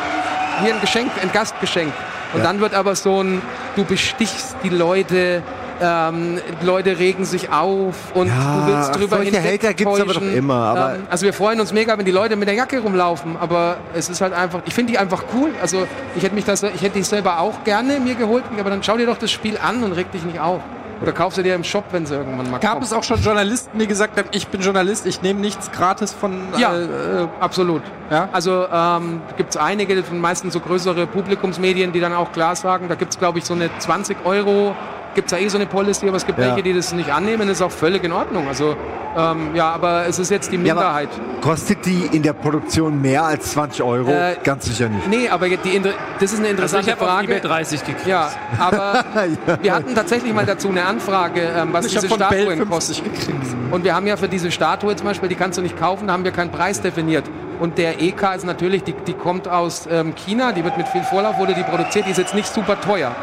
[0.62, 1.92] hier ein Geschenk, ein Gastgeschenk.
[2.32, 3.42] Und dann wird aber so ein,
[3.76, 5.42] du bestichst die Leute,
[5.80, 8.34] ähm, Leute regen sich auf und Ja,
[8.66, 11.72] du willst drüber solche Hater gibt's aber doch immer, aber- ähm, also wir freuen uns
[11.72, 14.92] mega, wenn die Leute mit der Jacke rumlaufen, aber es ist halt einfach, ich finde
[14.92, 15.50] die einfach cool.
[15.60, 18.82] Also ich hätte mich das, ich hätte die selber auch gerne mir geholt, aber dann
[18.82, 20.60] schau dir doch das Spiel an und reg dich nicht auf.
[21.02, 22.84] Oder kauf sie dir im Shop, wenn sie irgendwann mal Gab kommt.
[22.84, 26.42] es auch schon Journalisten, die gesagt haben, ich bin Journalist, ich nehme nichts gratis von
[26.58, 27.80] Ja, äh, äh, absolut.
[28.10, 28.28] Ja?
[28.32, 32.96] Also ähm, gibt es einige, meistens so größere Publikumsmedien, die dann auch klar sagen, da
[32.96, 34.74] gibt es glaube ich so eine 20 Euro
[35.14, 36.46] gibt es ja eh so eine Policy, aber es gibt Ja.
[36.48, 38.46] welche, die das nicht annehmen, das ist auch völlig in Ordnung.
[38.48, 38.76] Also
[39.16, 41.08] ähm, ja, aber es ist jetzt die Ja, Minderheit.
[41.40, 44.08] kostet die in der Produktion mehr als 20 Euro?
[44.10, 45.08] Äh, Ganz sicher nicht.
[45.08, 47.26] nee, aber die, Inter- das ist eine Also interessante ich habe auf Frage.
[47.36, 48.06] eBay 30 gekriegt.
[48.06, 49.04] Ja, aber
[49.46, 49.58] Ja.
[49.62, 52.94] wir hatten tatsächlich mal dazu eine Anfrage, ähm, was Ich diese Statuen kosten.
[52.94, 53.46] 50 gekriegt.
[53.72, 56.12] Und wir haben ja für diese Statue zum Beispiel, die kannst du nicht kaufen, da
[56.12, 57.24] haben wir keinen Preis definiert.
[57.58, 61.02] Und der EK ist natürlich, die, die kommt aus ähm, China, die wird mit viel
[61.02, 63.14] Vorlauf, wurde die produziert, die ist jetzt nicht super teuer.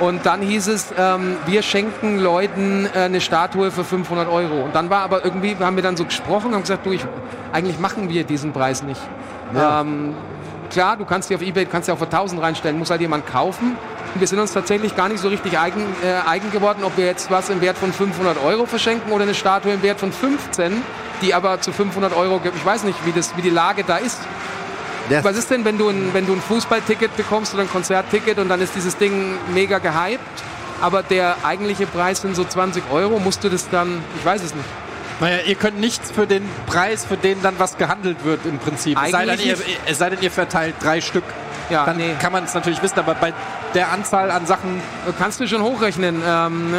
[0.00, 4.64] Und dann hieß es, ähm, wir schenken Leuten äh, eine Statue für 500 Euro.
[4.64, 7.04] Und dann war aber irgendwie, haben wir dann so gesprochen und haben gesagt, du, ich,
[7.52, 9.00] eigentlich machen wir diesen Preis nicht.
[9.56, 10.14] Ähm,
[10.70, 13.26] klar, du kannst die auf Ebay, kannst die auch für 1000 reinstellen, muss halt jemand
[13.26, 13.76] kaufen.
[14.14, 17.06] Und wir sind uns tatsächlich gar nicht so richtig eigen, äh, eigen geworden, ob wir
[17.06, 20.82] jetzt was im Wert von 500 Euro verschenken oder eine Statue im Wert von 15,
[21.22, 22.40] die aber zu 500 Euro.
[22.54, 24.20] Ich weiß nicht, wie, das, wie die Lage da ist.
[25.10, 28.38] Das, Was ist denn, wenn du ein, wenn du ein Fußballticket bekommst oder ein Konzertticket
[28.38, 30.22] und dann ist dieses Ding mega gehypt,
[30.80, 34.54] aber der eigentliche Preis sind so 20 Euro, musst du das dann, ich weiß es
[34.54, 34.66] nicht.
[35.20, 38.98] Naja, ihr könnt nichts für den Preis, für den dann was gehandelt wird im Prinzip.
[39.02, 41.24] Es sei, denn, Eigentlich ihr, es sei denn, ihr verteilt drei Stück.
[41.70, 42.14] Ja, Dann nee.
[42.20, 43.32] kann man es natürlich wissen, aber bei
[43.72, 44.82] der Anzahl an Sachen.
[45.18, 46.22] Kannst du schon hochrechnen.
[46.26, 46.70] Ähm,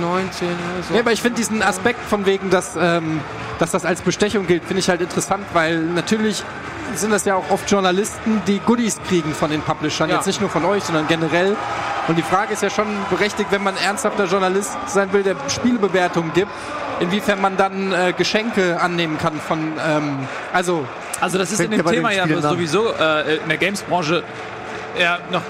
[0.00, 0.48] 19,
[0.88, 0.94] so.
[0.94, 3.20] Ja, aber ich finde diesen Aspekt von wegen, dass, ähm,
[3.58, 6.42] dass das als Bestechung gilt, finde ich halt interessant, weil natürlich
[6.94, 10.08] sind das ja auch oft Journalisten, die Goodies kriegen von den Publishern.
[10.08, 10.16] Ja.
[10.16, 11.56] Jetzt nicht nur von euch, sondern generell.
[12.08, 16.32] Und die Frage ist ja schon berechtigt, wenn man ernsthafter Journalist sein will, der Spielebewertungen
[16.32, 16.50] gibt,
[17.00, 20.86] inwiefern man dann äh, Geschenke annehmen kann von, ähm, also
[21.20, 24.22] Also das ist in dem Thema ja sowieso äh, in der Games-Branche
[24.98, 25.42] ja noch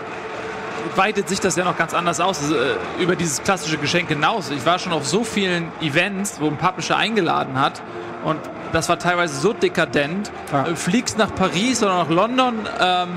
[0.97, 4.51] weitet sich das ja noch ganz anders aus, also, äh, über dieses klassische Geschenk hinaus.
[4.51, 7.83] Ich war schon auf so vielen Events, wo ein Publisher eingeladen hat
[8.25, 8.39] und
[8.73, 10.31] das war teilweise so dekadent.
[10.53, 10.65] Ja.
[10.75, 13.09] Fliegst nach Paris oder nach London, ähm,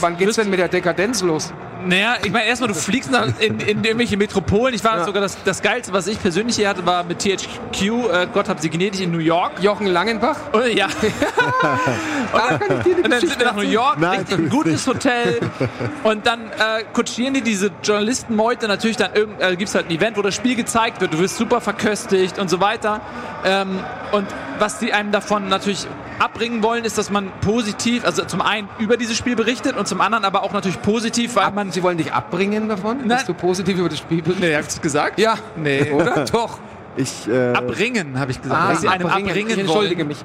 [0.00, 1.52] Wann geht's denn mit der Dekadenz los?
[1.86, 4.74] Naja, ich meine, erstmal, du fliegst nach, in, in irgendwelche Metropolen.
[4.74, 8.26] Ich war sogar das, das Geilste, was ich persönlich hier hatte, war mit THQ, äh,
[8.32, 9.60] Gott hab sie gnädig, in New York.
[9.60, 10.36] Jochen Langenbach?
[10.52, 10.86] Oh, ja.
[12.32, 15.40] und, und dann sind wir nach New York, Nein, richtig ein gutes Hotel.
[16.02, 19.92] Und dann äh, kutschieren die diese Journalistenmeute natürlich dann irgend, äh, gibt es halt ein
[19.92, 21.12] Event, wo das Spiel gezeigt wird.
[21.12, 23.00] Du wirst super verköstigt und so weiter.
[23.44, 23.80] Ähm,
[24.12, 24.26] und
[24.58, 25.86] was die einem davon natürlich
[26.18, 30.00] abbringen wollen, ist, dass man positiv, also zum einen über dieses Spiel berichtet und zum
[30.00, 31.67] anderen aber auch natürlich positiv, weil man.
[31.70, 33.08] Sie wollen dich abbringen davon, Nein.
[33.08, 34.40] dass du positiv über das Spiel bist?
[34.40, 35.18] Nee, hab ich's gesagt?
[35.18, 35.90] Ja, Nee.
[35.92, 36.24] oder?
[36.32, 36.58] Doch.
[36.96, 38.60] ich, äh, Abringen, habe ich gesagt.
[38.62, 39.28] Ah, dass sie einem abbringen.
[39.30, 40.08] abbringen ich entschuldige wollen.
[40.08, 40.24] mich.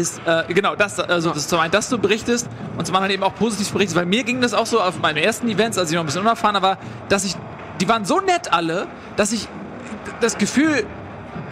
[0.00, 3.14] ist äh, genau das also das ist zum einen dass du berichtest und zum anderen
[3.14, 5.90] eben auch positiv berichtest weil mir ging das auch so auf meinen ersten Events als
[5.90, 7.34] ich noch ein bisschen unerfahrener war dass ich
[7.80, 9.48] die waren so nett alle dass ich
[10.20, 10.84] das Gefühl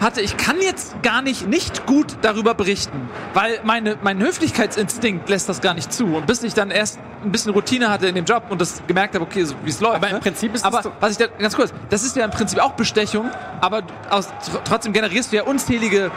[0.01, 5.47] hatte ich kann jetzt gar nicht nicht gut darüber berichten weil meine mein Höflichkeitsinstinkt lässt
[5.49, 8.25] das gar nicht zu und bis ich dann erst ein bisschen Routine hatte in dem
[8.25, 10.19] Job und das gemerkt habe okay so wie es läuft Aber im ne?
[10.19, 12.59] Prinzip ist aber das so- was ich da ganz kurz das ist ja im Prinzip
[12.59, 13.29] auch Bestechung
[13.61, 16.11] aber aus, tr- trotzdem generierst du ja unzählige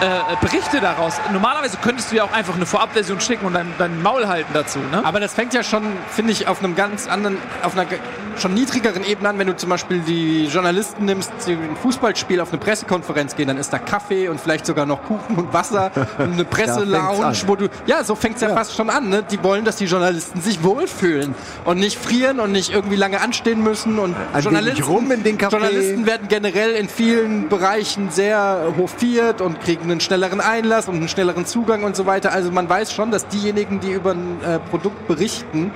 [0.00, 1.14] äh, Berichte daraus.
[1.32, 4.78] Normalerweise könntest du ja auch einfach eine Vorabversion schicken und dein, dein Maul halten dazu.
[4.78, 5.02] Ne?
[5.04, 7.86] Aber das fängt ja schon, finde ich, auf einem ganz anderen, auf einer
[8.38, 12.50] schon niedrigeren Ebene an, wenn du zum Beispiel die Journalisten nimmst, die ein Fußballspiel auf
[12.50, 16.32] eine Pressekonferenz gehen, dann ist da Kaffee und vielleicht sogar noch Kuchen und Wasser und
[16.34, 17.36] eine Presselounge, an.
[17.46, 19.22] wo du, ja, so fängt's ja, fast schon an, ne?
[19.22, 21.34] Die wollen, dass die Journalisten sich wohlfühlen
[21.64, 25.36] und nicht frieren und nicht irgendwie lange anstehen müssen und Ein wenig rum in den
[25.38, 25.50] Café.
[25.52, 31.08] Journalisten werden generell in vielen Bereichen sehr hofiert und kriegen einen schnelleren Einlass und einen
[31.08, 32.32] schnelleren Zugang und so weiter.
[32.32, 35.72] Also man weiß schon, dass diejenigen, die über ein äh, Produkt berichten,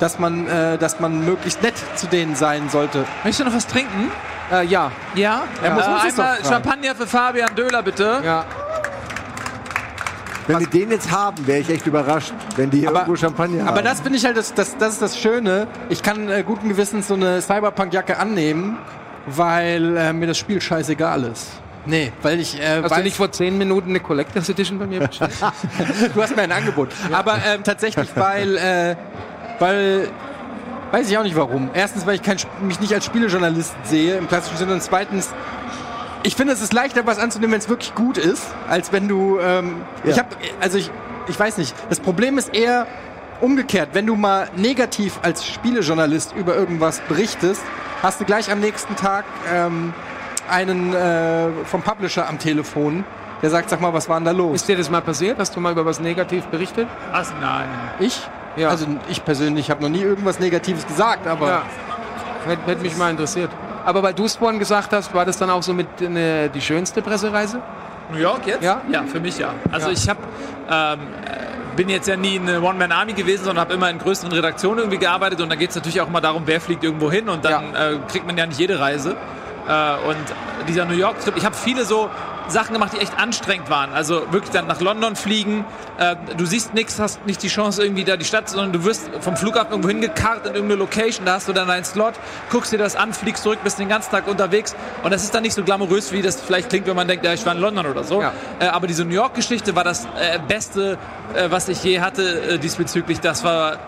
[0.00, 3.04] dass man, äh, dass man möglichst nett zu denen sein sollte.
[3.22, 4.10] Möchtest du noch was trinken?
[4.50, 4.90] Äh, ja.
[5.14, 5.44] Ja.
[5.62, 6.38] Er muss äh, einmal.
[6.44, 8.20] Champagner für Fabian Döhler, bitte.
[8.24, 8.44] Ja.
[10.46, 13.68] Wenn wir den jetzt haben, wäre ich echt überrascht, wenn die hier irgendwo Champagner haben.
[13.68, 15.66] aber das finde ich halt, das, das, das ist das Schöne.
[15.88, 18.78] Ich kann äh, guten Gewissens so eine Cyberpunk-Jacke annehmen,
[19.26, 21.48] weil äh, mir das Spiel scheißegal ist.
[21.86, 24.86] Nee, weil ich äh, Hast weiß, du nicht vor zehn Minuten eine Collectors Edition bei
[24.86, 25.32] mir bestellt?
[26.14, 26.88] du hast mir ein Angebot.
[27.12, 28.96] Aber ähm, tatsächlich, weil, äh,
[29.58, 30.08] weil,
[30.92, 31.70] weiß ich auch nicht warum.
[31.74, 34.72] Erstens, weil ich kein, mich nicht als Spielejournalist sehe, im klassischen Sinne.
[34.72, 35.30] Und zweitens,
[36.24, 39.38] ich finde, es ist leichter, was anzunehmen, wenn es wirklich gut ist, als wenn du,
[39.38, 40.10] ähm, Ja.
[40.10, 40.28] ich habe,
[40.60, 40.90] also ich,
[41.28, 41.74] ich weiß nicht.
[41.90, 42.86] Das Problem ist eher
[43.40, 43.90] umgekehrt.
[43.92, 47.62] Wenn du mal negativ als Spielejournalist über irgendwas berichtest,
[48.02, 49.92] hast du gleich am nächsten Tag ähm,
[50.50, 53.04] einen äh, vom Publisher am Telefon,
[53.42, 54.56] der sagt, sag mal, was war denn da los?
[54.56, 55.38] Ist dir das mal passiert?
[55.38, 56.88] Hast du mal über was negativ berichtet?
[57.12, 57.32] Was?
[57.40, 57.68] Nein.
[57.98, 58.26] Ich?
[58.56, 58.68] Ja.
[58.70, 61.62] Also ich persönlich habe noch nie irgendwas Negatives gesagt, aber Ja.
[62.46, 63.50] Hätte, hätte mich mal interessiert.
[63.84, 67.02] Aber weil du vorhin gesagt hast, war das dann auch so mit äh, die schönste
[67.02, 67.60] Pressereise?
[68.12, 68.62] New York jetzt?
[68.62, 68.80] Ja?
[68.90, 69.50] Ja, für mich ja.
[69.72, 69.92] Also Ja.
[69.92, 70.20] ich habe
[70.70, 74.78] ähm, äh, bin jetzt ja nie eine One-Man-Army gewesen, sondern habe immer in größeren Redaktionen
[74.78, 77.44] irgendwie gearbeitet und da geht es natürlich auch mal darum, wer fliegt irgendwo hin und
[77.44, 79.16] dann äh, kriegt man ja nicht jede Reise.
[79.68, 80.16] Äh, und
[80.68, 82.08] dieser New York-Trip, ich habe viele so
[82.48, 83.92] Sachen gemacht, die echt anstrengend waren.
[83.92, 85.64] Also wirklich dann nach London fliegen,
[85.98, 89.10] äh, du siehst nichts, hast nicht die Chance irgendwie da die Stadt, sondern du wirst
[89.20, 92.14] vom Flughafen irgendwo hingekarrt in irgendeine Location, da hast du dann deinen Slot,
[92.50, 95.42] guckst dir das an, fliegst zurück, bist den ganzen Tag unterwegs und das ist dann
[95.42, 97.86] nicht so glamourös, wie das vielleicht klingt, wenn man denkt, ja, ich war in London
[97.86, 98.20] oder so.
[98.20, 98.32] Ja.
[98.58, 100.98] Äh, aber diese New York-Geschichte war das äh, Beste,
[101.34, 103.20] äh, was ich je hatte äh, diesbezüglich.
[103.20, 103.78] Das war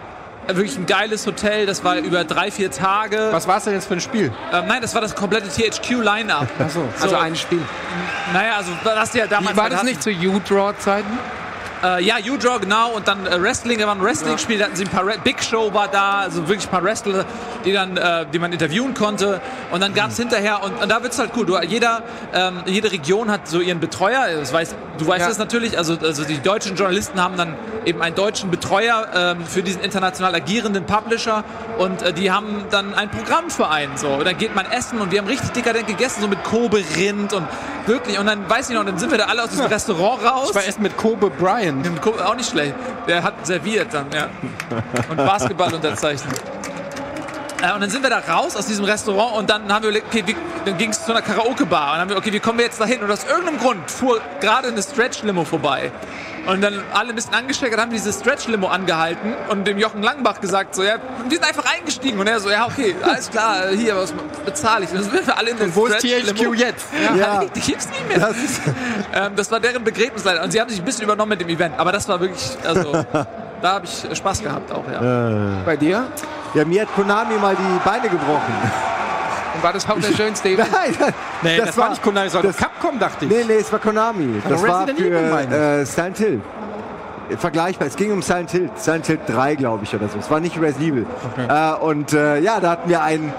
[0.48, 3.28] wirklich ein geiles Hotel, das war über drei, vier Tage.
[3.30, 4.32] Was war es denn jetzt für ein Spiel?
[4.52, 6.48] Ähm, nein, das war das komplette THQ-Line-Up.
[6.58, 6.88] Achso.
[7.00, 7.62] Also ein Spiel.
[8.32, 9.56] Naja, also das ja damals...
[9.56, 11.18] War das hatten- nicht zu U-Draw-Zeiten?
[11.84, 12.92] Äh, ja, U-Draw, genau.
[12.92, 15.06] Und dann äh, Wrestling, da waren Wrestling-Spiele, da hatten sie ein paar...
[15.06, 17.26] Re Big Show war da, also wirklich ein paar Wrestler,
[17.66, 19.42] die, dann, äh, die man interviewen konnte.
[19.70, 22.90] Und dann gab es hinterher, und, und da wird's halt cool, du, jeder, ähm, jede
[22.90, 24.24] Region hat so ihren Betreuer.
[24.40, 25.30] Das weiß, du weißt Ja.
[25.30, 27.54] es natürlich, also, also die deutschen Journalisten haben dann
[27.86, 31.44] eben einen deutschen Betreuer ähm, für diesen international agierenden Publisher
[31.78, 33.96] und äh, die haben dann ein Programm für einen.
[33.96, 34.08] So.
[34.08, 37.32] Und dann geht man essen und wir haben richtig dekadent gegessen, so mit Kobe Rind
[37.32, 37.46] und
[37.86, 38.18] wirklich.
[38.18, 40.48] Und dann weiß ich noch, dann sind wir da alle aus diesem Restaurant raus.
[40.50, 41.86] Ich war erst mit Kobe Bryant.
[41.86, 42.74] Dem Ko- Auch nicht schlecht.
[43.06, 44.26] Der hat serviert dann, ja.
[45.08, 46.40] Und Basketball unterzeichnet.
[47.62, 50.08] Äh, und dann sind wir da raus aus diesem Restaurant und dann haben wir überlegt,
[50.08, 51.86] okay, wie, dann ging es zu einer Karaoke-Bar.
[51.86, 53.02] Und dann haben wir, okay, wie kommen wir jetzt dahin?
[53.02, 55.90] Und aus irgendeinem Grund fuhr gerade eine Stretch-Limo vorbei.
[56.46, 60.76] Und dann alle ein bisschen angesteckert, haben diese Stretch-Limo angehalten und dem Jochen Langbach gesagt,
[60.76, 62.20] so, ja, wir sind einfach eingestiegen.
[62.20, 64.90] Und er so, ja, okay, alles klar, hier, was bezahle ich?
[64.90, 65.98] Und dann sind wir alle in den Wo ist.
[66.00, 66.86] THQ jetzt?
[67.16, 67.44] Ja.
[67.44, 68.18] Die gibt's nicht mehr.
[68.18, 68.36] Das
[69.12, 70.42] Ähm, das war deren Begräbnis leider.
[70.42, 71.78] Und sie haben sich ein bisschen übernommen mit dem Event.
[71.78, 72.92] Aber das war wirklich, also,
[73.62, 75.62] da habe ich Spaß gehabt auch, ja.
[75.64, 76.04] Bei dir?
[76.54, 78.54] ja, mir hat Konami mal die Beine gebrochen.
[79.54, 80.68] Und war das auch der schönste Event?
[81.00, 83.30] Nein, Nee, das, war nicht Konami, sondern das- Capcom, dachte ich.
[83.30, 84.40] Nee, nee, es war Konami.
[84.42, 85.50] Das Also war für
[85.80, 86.40] äh, Silent Hill.
[87.38, 87.88] Vergleichbar.
[87.88, 88.70] Es ging um Silent Hill.
[88.76, 90.18] Silent Hill 3, glaube ich, oder so.
[90.18, 91.06] Es war nicht Resident Evil.
[91.48, 93.32] Äh, und äh, ja, da hatten wir ein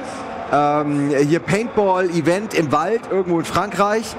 [0.51, 4.15] ähm, hier Paintball-Event im Wald, irgendwo in Frankreich.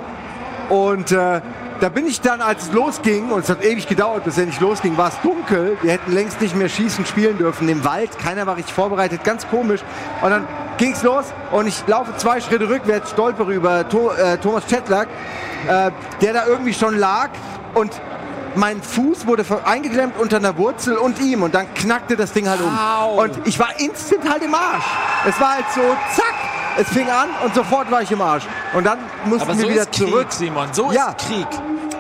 [0.69, 1.41] Und äh,
[1.81, 4.61] da bin ich dann, als es losging, und es hat ewig gedauert, bis es endlich
[4.61, 5.77] losging, war es dunkel.
[5.83, 8.19] Wir hätten längst nicht mehr schießen, spielen dürfen im Wald.
[8.19, 9.81] Keiner war richtig vorbereitet, ganz komisch.
[10.21, 10.47] Und dann
[10.77, 15.09] ging es los und ich laufe zwei Schritte rückwärts, stolpere über to äh, Thomas Chetlack,
[15.69, 15.91] äh,
[16.21, 17.31] der da irgendwie schon lag.
[17.75, 17.93] Und
[18.55, 21.43] mein Fuß wurde eingeklemmt unter einer Wurzel und ihm.
[21.43, 22.77] Und dann knackte das Ding halt um.
[22.77, 23.23] Au.
[23.23, 24.85] Und ich war instant halt im Arsch.
[25.29, 25.81] Es war halt so,
[26.15, 26.35] zack.
[26.81, 28.45] Es fing an und sofort war ich im Arsch.
[28.73, 30.29] Und dann mussten Aber wir so wieder ist zurück.
[30.29, 30.69] Krieg, Simon.
[30.73, 31.09] So Ja.
[31.09, 31.47] ist Krieg.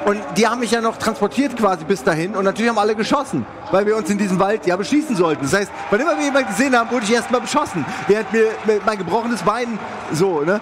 [0.05, 2.37] Und die haben mich ja noch transportiert quasi bis dahin.
[2.37, 5.43] Und natürlich haben alle geschossen, weil wir uns in diesem Wald ja beschießen sollten.
[5.43, 7.85] Das heißt, wann immer wir jemanden gesehen haben, wurde ich erstmal beschossen.
[8.07, 8.53] Während mir
[8.87, 9.81] mein gebrochenes Bein
[10.12, 10.61] so, ne?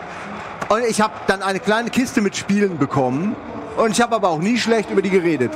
[0.68, 3.36] Und ich habe dann eine kleine Kiste mit Spielen bekommen.
[3.76, 5.52] Und ich habe aber auch nie schlecht über die geredet.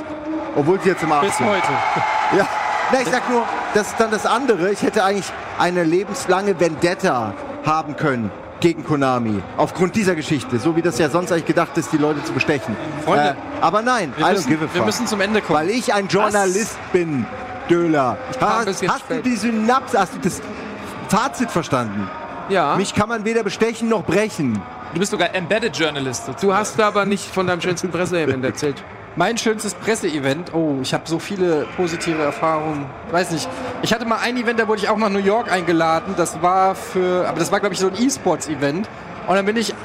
[0.55, 1.47] Obwohl sie jetzt im Arsch Bis sind.
[1.47, 1.63] heute.
[2.37, 2.47] Ja.
[2.93, 3.43] Na, ich sag nur,
[3.73, 4.71] das ist dann das andere.
[4.71, 7.33] Ich hätte eigentlich eine lebenslange Vendetta
[7.65, 8.31] haben können
[8.61, 9.41] gegen Konami.
[9.57, 10.57] Aufgrund dieser Geschichte.
[10.59, 12.77] So wie das ja sonst eigentlich gedacht ist, die Leute zu bestechen.
[13.03, 15.59] Freunde, äh, aber nein, Wir müssen, wir müssen zum Ende kommen.
[15.59, 17.25] Weil ich ein Journalist bin,
[17.69, 18.17] Döler.
[18.39, 19.25] Hast, hast du spät.
[19.25, 20.41] die Synapse, hast du das
[21.09, 22.09] Fazit verstanden?
[22.49, 22.75] Ja.
[22.75, 24.61] Mich kann man weder bestechen noch brechen.
[24.93, 26.29] Du bist sogar Embedded Journalist.
[26.41, 28.83] Du hast aber nicht von deinem schönsten Presseevent erzählt.
[29.17, 30.53] Mein schönstes Presseevent.
[30.53, 32.85] Oh, ich habe so viele positive Erfahrungen.
[33.11, 33.47] Weiß nicht.
[33.81, 36.13] Ich hatte mal ein Event, da wurde ich auch nach New York eingeladen.
[36.15, 38.87] Das war für, aber das war glaube ich so ein E-Sports-Event.
[39.27, 39.75] Und dann bin ich,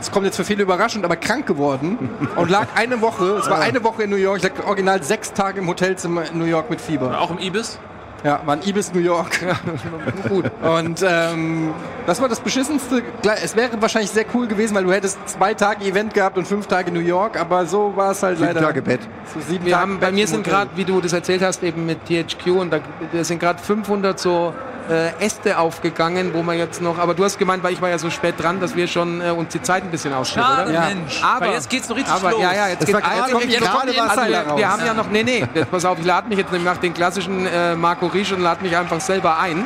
[0.00, 3.24] es kommt jetzt für viele überraschend, aber krank geworden und lag eine Woche.
[3.38, 4.38] Es war eine Woche in New York.
[4.38, 7.20] Ich lag original sechs Tage im Hotelzimmer in New York mit Fieber.
[7.20, 7.80] Auch im Ibis?
[8.26, 9.38] Ja, war ein Ibis New York.
[10.28, 10.50] Gut.
[10.60, 11.72] Und ähm,
[12.08, 13.00] das war das beschissenste.
[13.22, 16.44] Klar, Es wäre wahrscheinlich sehr cool gewesen, weil du hättest zwei Tage Event gehabt und
[16.44, 18.62] fünf Tage New York, aber so war es halt Sieben leider.
[18.62, 18.98] Tage Bett.
[19.32, 21.40] So sieben Wir Tage haben, bei Bett mir im sind gerade, wie du das erzählt
[21.40, 22.80] hast, eben mit THQ und da,
[23.12, 24.52] da sind gerade 500 so
[24.90, 27.98] äh, Äste aufgegangen, wo man jetzt noch, aber du hast gemeint, weil ich war ja
[27.98, 30.72] so spät dran, dass wir schon äh, uns die Zeit ein bisschen Schade, oder?
[30.72, 30.80] Ja.
[30.86, 31.22] Mensch.
[31.22, 32.40] Aber Weil jetzt geht's so richtig aber, los.
[32.42, 34.58] Ja, ja, jetzt geht war- jetzt kommt jetzt gerade kommt was also, wir, raus.
[34.58, 36.94] wir haben ja noch, nee, nee, jetzt, pass auf, ich lade mich jetzt nach den
[36.94, 39.64] klassischen äh, Marco Riesch und lade mich einfach selber ein.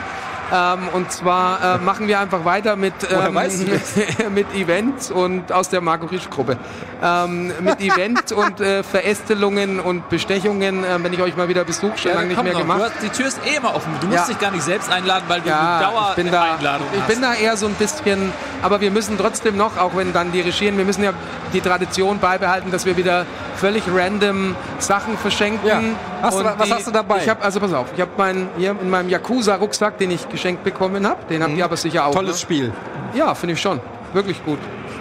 [0.52, 3.34] Ähm, und zwar äh, machen wir einfach weiter mit, ähm,
[4.34, 6.56] mit Events und aus der Marco Riesch Gruppe.
[7.02, 11.96] Ähm, mit Event und äh, Verästelungen und Bestechungen, äh, wenn ich euch mal wieder besuche,
[11.96, 12.60] schon Ja, lange nicht mehr noch.
[12.60, 12.80] gemacht.
[12.94, 13.92] Hast, die Tür ist eh immer offen.
[14.00, 14.26] Du musst Ja.
[14.26, 17.08] dich gar nicht selbst einladen, weil du Ja, Dauer ich bin da, Einladung ich hast.
[17.08, 18.32] bin da eher so ein bisschen,
[18.62, 21.12] aber wir müssen trotzdem noch, auch wenn dann die Regieren, wir müssen ja
[21.52, 23.24] die Tradition beibehalten, dass wir wieder
[23.56, 25.66] völlig random Sachen verschenken.
[25.66, 25.80] Ja.
[26.22, 27.18] Hast du was die- hast du dabei?
[27.22, 30.28] Ich habe also pass auf, ich habe meinen hier in meinem Yakuza Rucksack, den ich
[30.40, 32.14] geschenkt bekommen habe, den habt ihr aber sicher auch.
[32.14, 32.38] Tolles ne?
[32.38, 32.72] Spiel.
[33.14, 33.78] Ja, finde ich schon,
[34.14, 34.58] wirklich gut.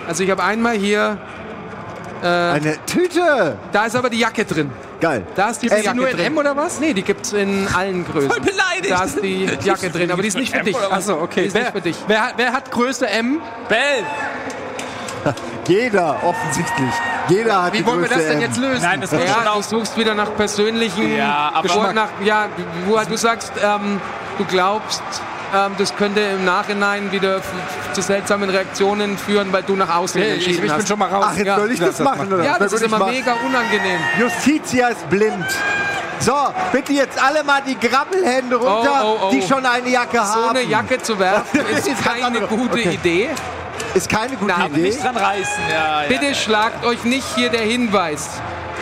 [0.08, 1.18] Also ich habe einmal hier,
[2.22, 3.58] Eine Tüte!
[3.72, 4.70] da ist aber die Jacke drin.
[5.00, 5.26] Geil.
[5.36, 6.26] Da ist diese Äh, Jacke nur in drin.
[6.26, 6.82] M oder was?
[6.82, 8.30] Nee, die gibt's in allen Größen.
[8.30, 8.92] Voll beleidigt.
[8.92, 10.76] Da ist die Jacke drin, aber die ist nicht für dich.
[10.76, 11.46] Achso, Die okay.
[11.46, 11.96] ist nicht Wer, für dich.
[12.08, 13.40] wer, wer hat Größe M?
[13.70, 14.04] Bell!
[15.68, 16.94] Jeder, offensichtlich.
[17.30, 18.82] Jeder hat Wie wollen wir das denn jetzt lösen?
[18.84, 21.94] Nein, das schon Ja, du suchst wieder nach persönlichen Ja, aber- Geschmack.
[21.94, 22.48] Nach, ja,
[22.88, 24.02] wo du sagst, ähm,
[24.38, 25.04] du glaubst,
[25.56, 27.42] ähm, das könnte im Nachhinein wieder
[27.94, 30.88] zu seltsamen Reaktionen führen, weil du nach außen Hey, ich, entschieden ich bin hast.
[30.88, 31.26] schon mal raus.
[31.30, 32.44] Ach, jetzt Ja, soll ich das machen, oder?
[32.44, 34.00] ja, das Dann ist immer ich mega unangenehm.
[34.20, 35.46] Justitia ist blind.
[36.22, 36.34] So,
[36.74, 39.32] bitte jetzt alle mal die Grabbelhände runter, Oh, oh, oh.
[39.32, 40.50] die schon eine Jacke So haben.
[40.58, 42.92] eine Jacke zu werfen, Das ist keine gute Okay.
[42.96, 43.30] Idee.
[43.94, 44.82] Ist keine gute Na, Idee.
[44.82, 46.04] Nicht dran reißen, ja.
[46.04, 46.08] ja.
[46.08, 48.30] Bitte schlagt euch nicht hier der Hinweis.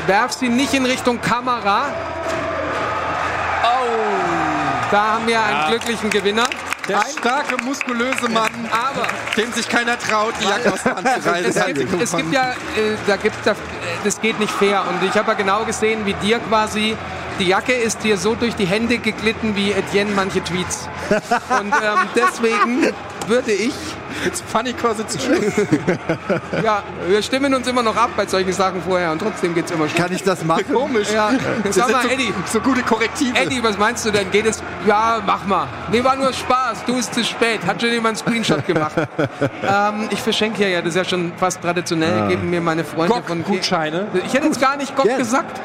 [0.06, 1.86] Werf sie nicht in Richtung Kamera.
[3.64, 4.88] Oh!
[4.92, 6.46] Da haben wir einen glücklichen Gewinner.
[6.88, 11.30] Der starke, muskulöse Mann, Aber dem sich keiner traut, die Jacke aus der Hand zu
[11.30, 11.50] reißen.
[11.50, 13.56] es gibt, es gibt ja, äh, da gibt da,
[14.06, 14.86] das geht nicht fair.
[14.88, 16.96] Und ich habe ja genau gesehen, wie dir quasi
[17.40, 20.88] die Jacke ist dir so durch die Hände geglitten wie Etienne manche Tweets.
[21.50, 22.94] Und ähm, deswegen
[23.28, 23.74] würde ich,
[24.26, 25.40] It's funny cause it's true.
[26.64, 29.88] ja, wir stimmen uns immer noch ab bei solchen Sachen vorher und trotzdem geht's immer
[29.88, 29.98] schon.
[29.98, 30.66] Kann ich das machen?
[30.74, 31.10] Komisch.
[31.14, 31.32] Ja,
[31.64, 33.38] Das sag mal, so, Eddie, so gute Korrektive.
[33.38, 34.30] Eddie, was meinst du denn?
[34.32, 34.62] Geht es?
[34.86, 35.68] Ja, mach mal.
[35.92, 36.86] Nee, war nur Spaß.
[36.86, 37.66] Du bist zu spät.
[37.66, 38.94] Hat schon jemand einen Screenshot gemacht.
[39.64, 43.22] ähm, ich verschenke hier ja, das ist ja schon fast traditionell, geben mir meine Freunde
[43.26, 44.08] von Gutscheine.
[44.26, 45.18] Ich hätte jetzt gar nicht Gott Ja.
[45.18, 45.60] gesagt.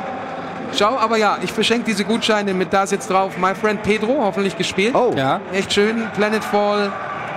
[0.75, 3.37] Schau, aber ja, ich verschenke diese Gutscheine mit da ist jetzt drauf.
[3.37, 4.95] My Friend Pedro, hoffentlich gespielt.
[4.95, 5.41] Oh, Ja.
[5.53, 6.05] Echt schön.
[6.17, 6.91] Planetfall,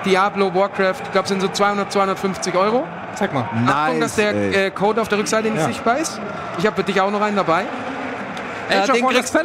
[0.05, 1.01] Diablo, Warcraft.
[1.03, 2.85] Ich glaube, sind so 200, 250 Euro.
[3.15, 3.47] Zeig mal.
[3.67, 4.65] Achtung, dass der ey.
[4.67, 5.65] äh, Code auf der Rückseite nicht Ja.
[5.67, 6.19] sichtbar ist.
[6.57, 7.65] Ich habe für dich auch noch einen dabei.
[8.69, 9.35] Age of den kriegst-.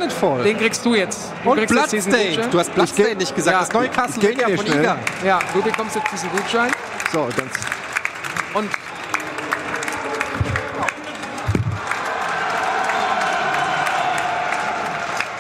[0.45, 1.33] Den kriegst du jetzt.
[1.45, 2.35] Du Und kriegst jetzt diesen Bloodstain.
[2.37, 2.51] Gutschein.
[2.51, 3.55] Du hast Bloodstain geb- nicht gesagt.
[3.55, 4.81] Ja, das neue Castlevania von schnell.
[4.81, 4.97] Iga.
[5.25, 6.71] Ja, du bekommst jetzt diesen Gutschein.
[7.13, 7.51] So, dann
[8.55, 8.69] Und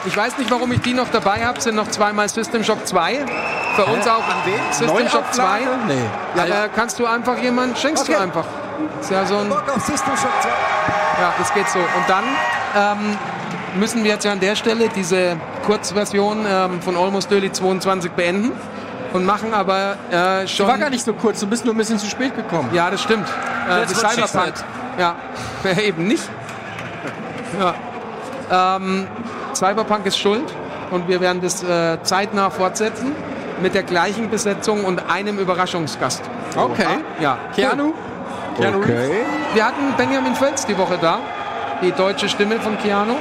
[0.07, 1.61] ich weiß nicht, warum ich die noch dabei habe.
[1.61, 3.25] Sind noch zweimal System Shock 2.
[3.85, 4.23] Für uns auch
[4.73, 5.43] System Shock 2.
[5.43, 5.65] Neuauflage?
[5.89, 5.95] Nee.
[6.37, 8.23] Ja, äh, kannst du einfach jemanden, schenkst du Okay.
[8.23, 8.45] einfach.
[9.01, 10.49] Ist ja so ein, Bock auf System Shock 2.
[11.21, 11.79] ja, das geht so.
[11.79, 12.25] Und dann
[12.77, 13.19] ähm,
[13.79, 18.53] müssen wir jetzt ja an der Stelle diese Kurzversion ähm, von Almost Early 22 beenden
[19.15, 20.67] und machen aber äh, Die schon.
[20.69, 21.41] war gar nicht so kurz.
[21.41, 22.69] Du bist nur ein bisschen zu spät gekommen.
[22.75, 23.29] Ja, das stimmt.
[23.69, 24.55] Äh, das Cyberpunk.
[24.99, 25.17] Ja,
[25.83, 26.29] eben nicht.
[27.59, 28.77] Ja.
[28.77, 29.07] Ähm,
[29.55, 30.53] Cyberpunk ist schuld
[30.91, 33.15] und wir werden das äh, zeitnah fortsetzen
[33.63, 36.23] mit der gleichen Besetzung und einem Überraschungsgast.
[36.57, 36.87] Okay.
[37.21, 37.93] Ja, Keanu?
[38.59, 38.91] Keanu Reeves?
[39.09, 39.11] Okay.
[39.55, 41.19] Wir hatten Benjamin Völz die Woche da,
[41.83, 43.15] die deutsche Stimme von Keanu.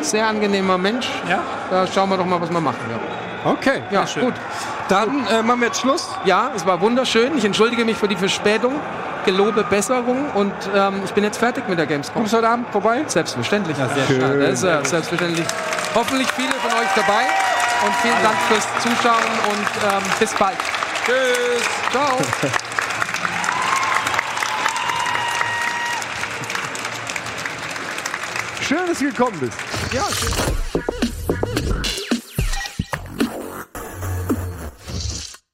[0.00, 1.08] Sehr angenehmer Mensch.
[1.28, 1.40] Ja.
[1.70, 2.78] Da schauen wir doch mal, was wir machen.
[2.90, 3.82] Ja, Okay.
[3.90, 4.34] ja gut.
[4.88, 6.08] Dann äh, machen wir jetzt Schluss.
[6.24, 7.38] Ja, es war wunderschön.
[7.38, 8.74] Ich entschuldige mich für die Verspätung,
[9.24, 12.16] gelobe Besserung und ähm, ich bin jetzt fertig mit der Gamescom.
[12.16, 13.02] Kommst du heute Abend vorbei?
[13.06, 13.78] Selbstverständlich.
[13.78, 14.40] Ja, sehr schön.
[14.40, 15.46] Das ist ja selbstverständlich.
[15.94, 17.22] Hoffentlich viele von euch dabei
[17.84, 20.58] und vielen Dank fürs Zuschauen und ähm, bis bald.
[21.04, 21.64] Tschüss.
[21.90, 22.18] Ciao.
[28.60, 29.58] Schön, dass du gekommen bist.
[29.92, 30.79] Ja, tschüss.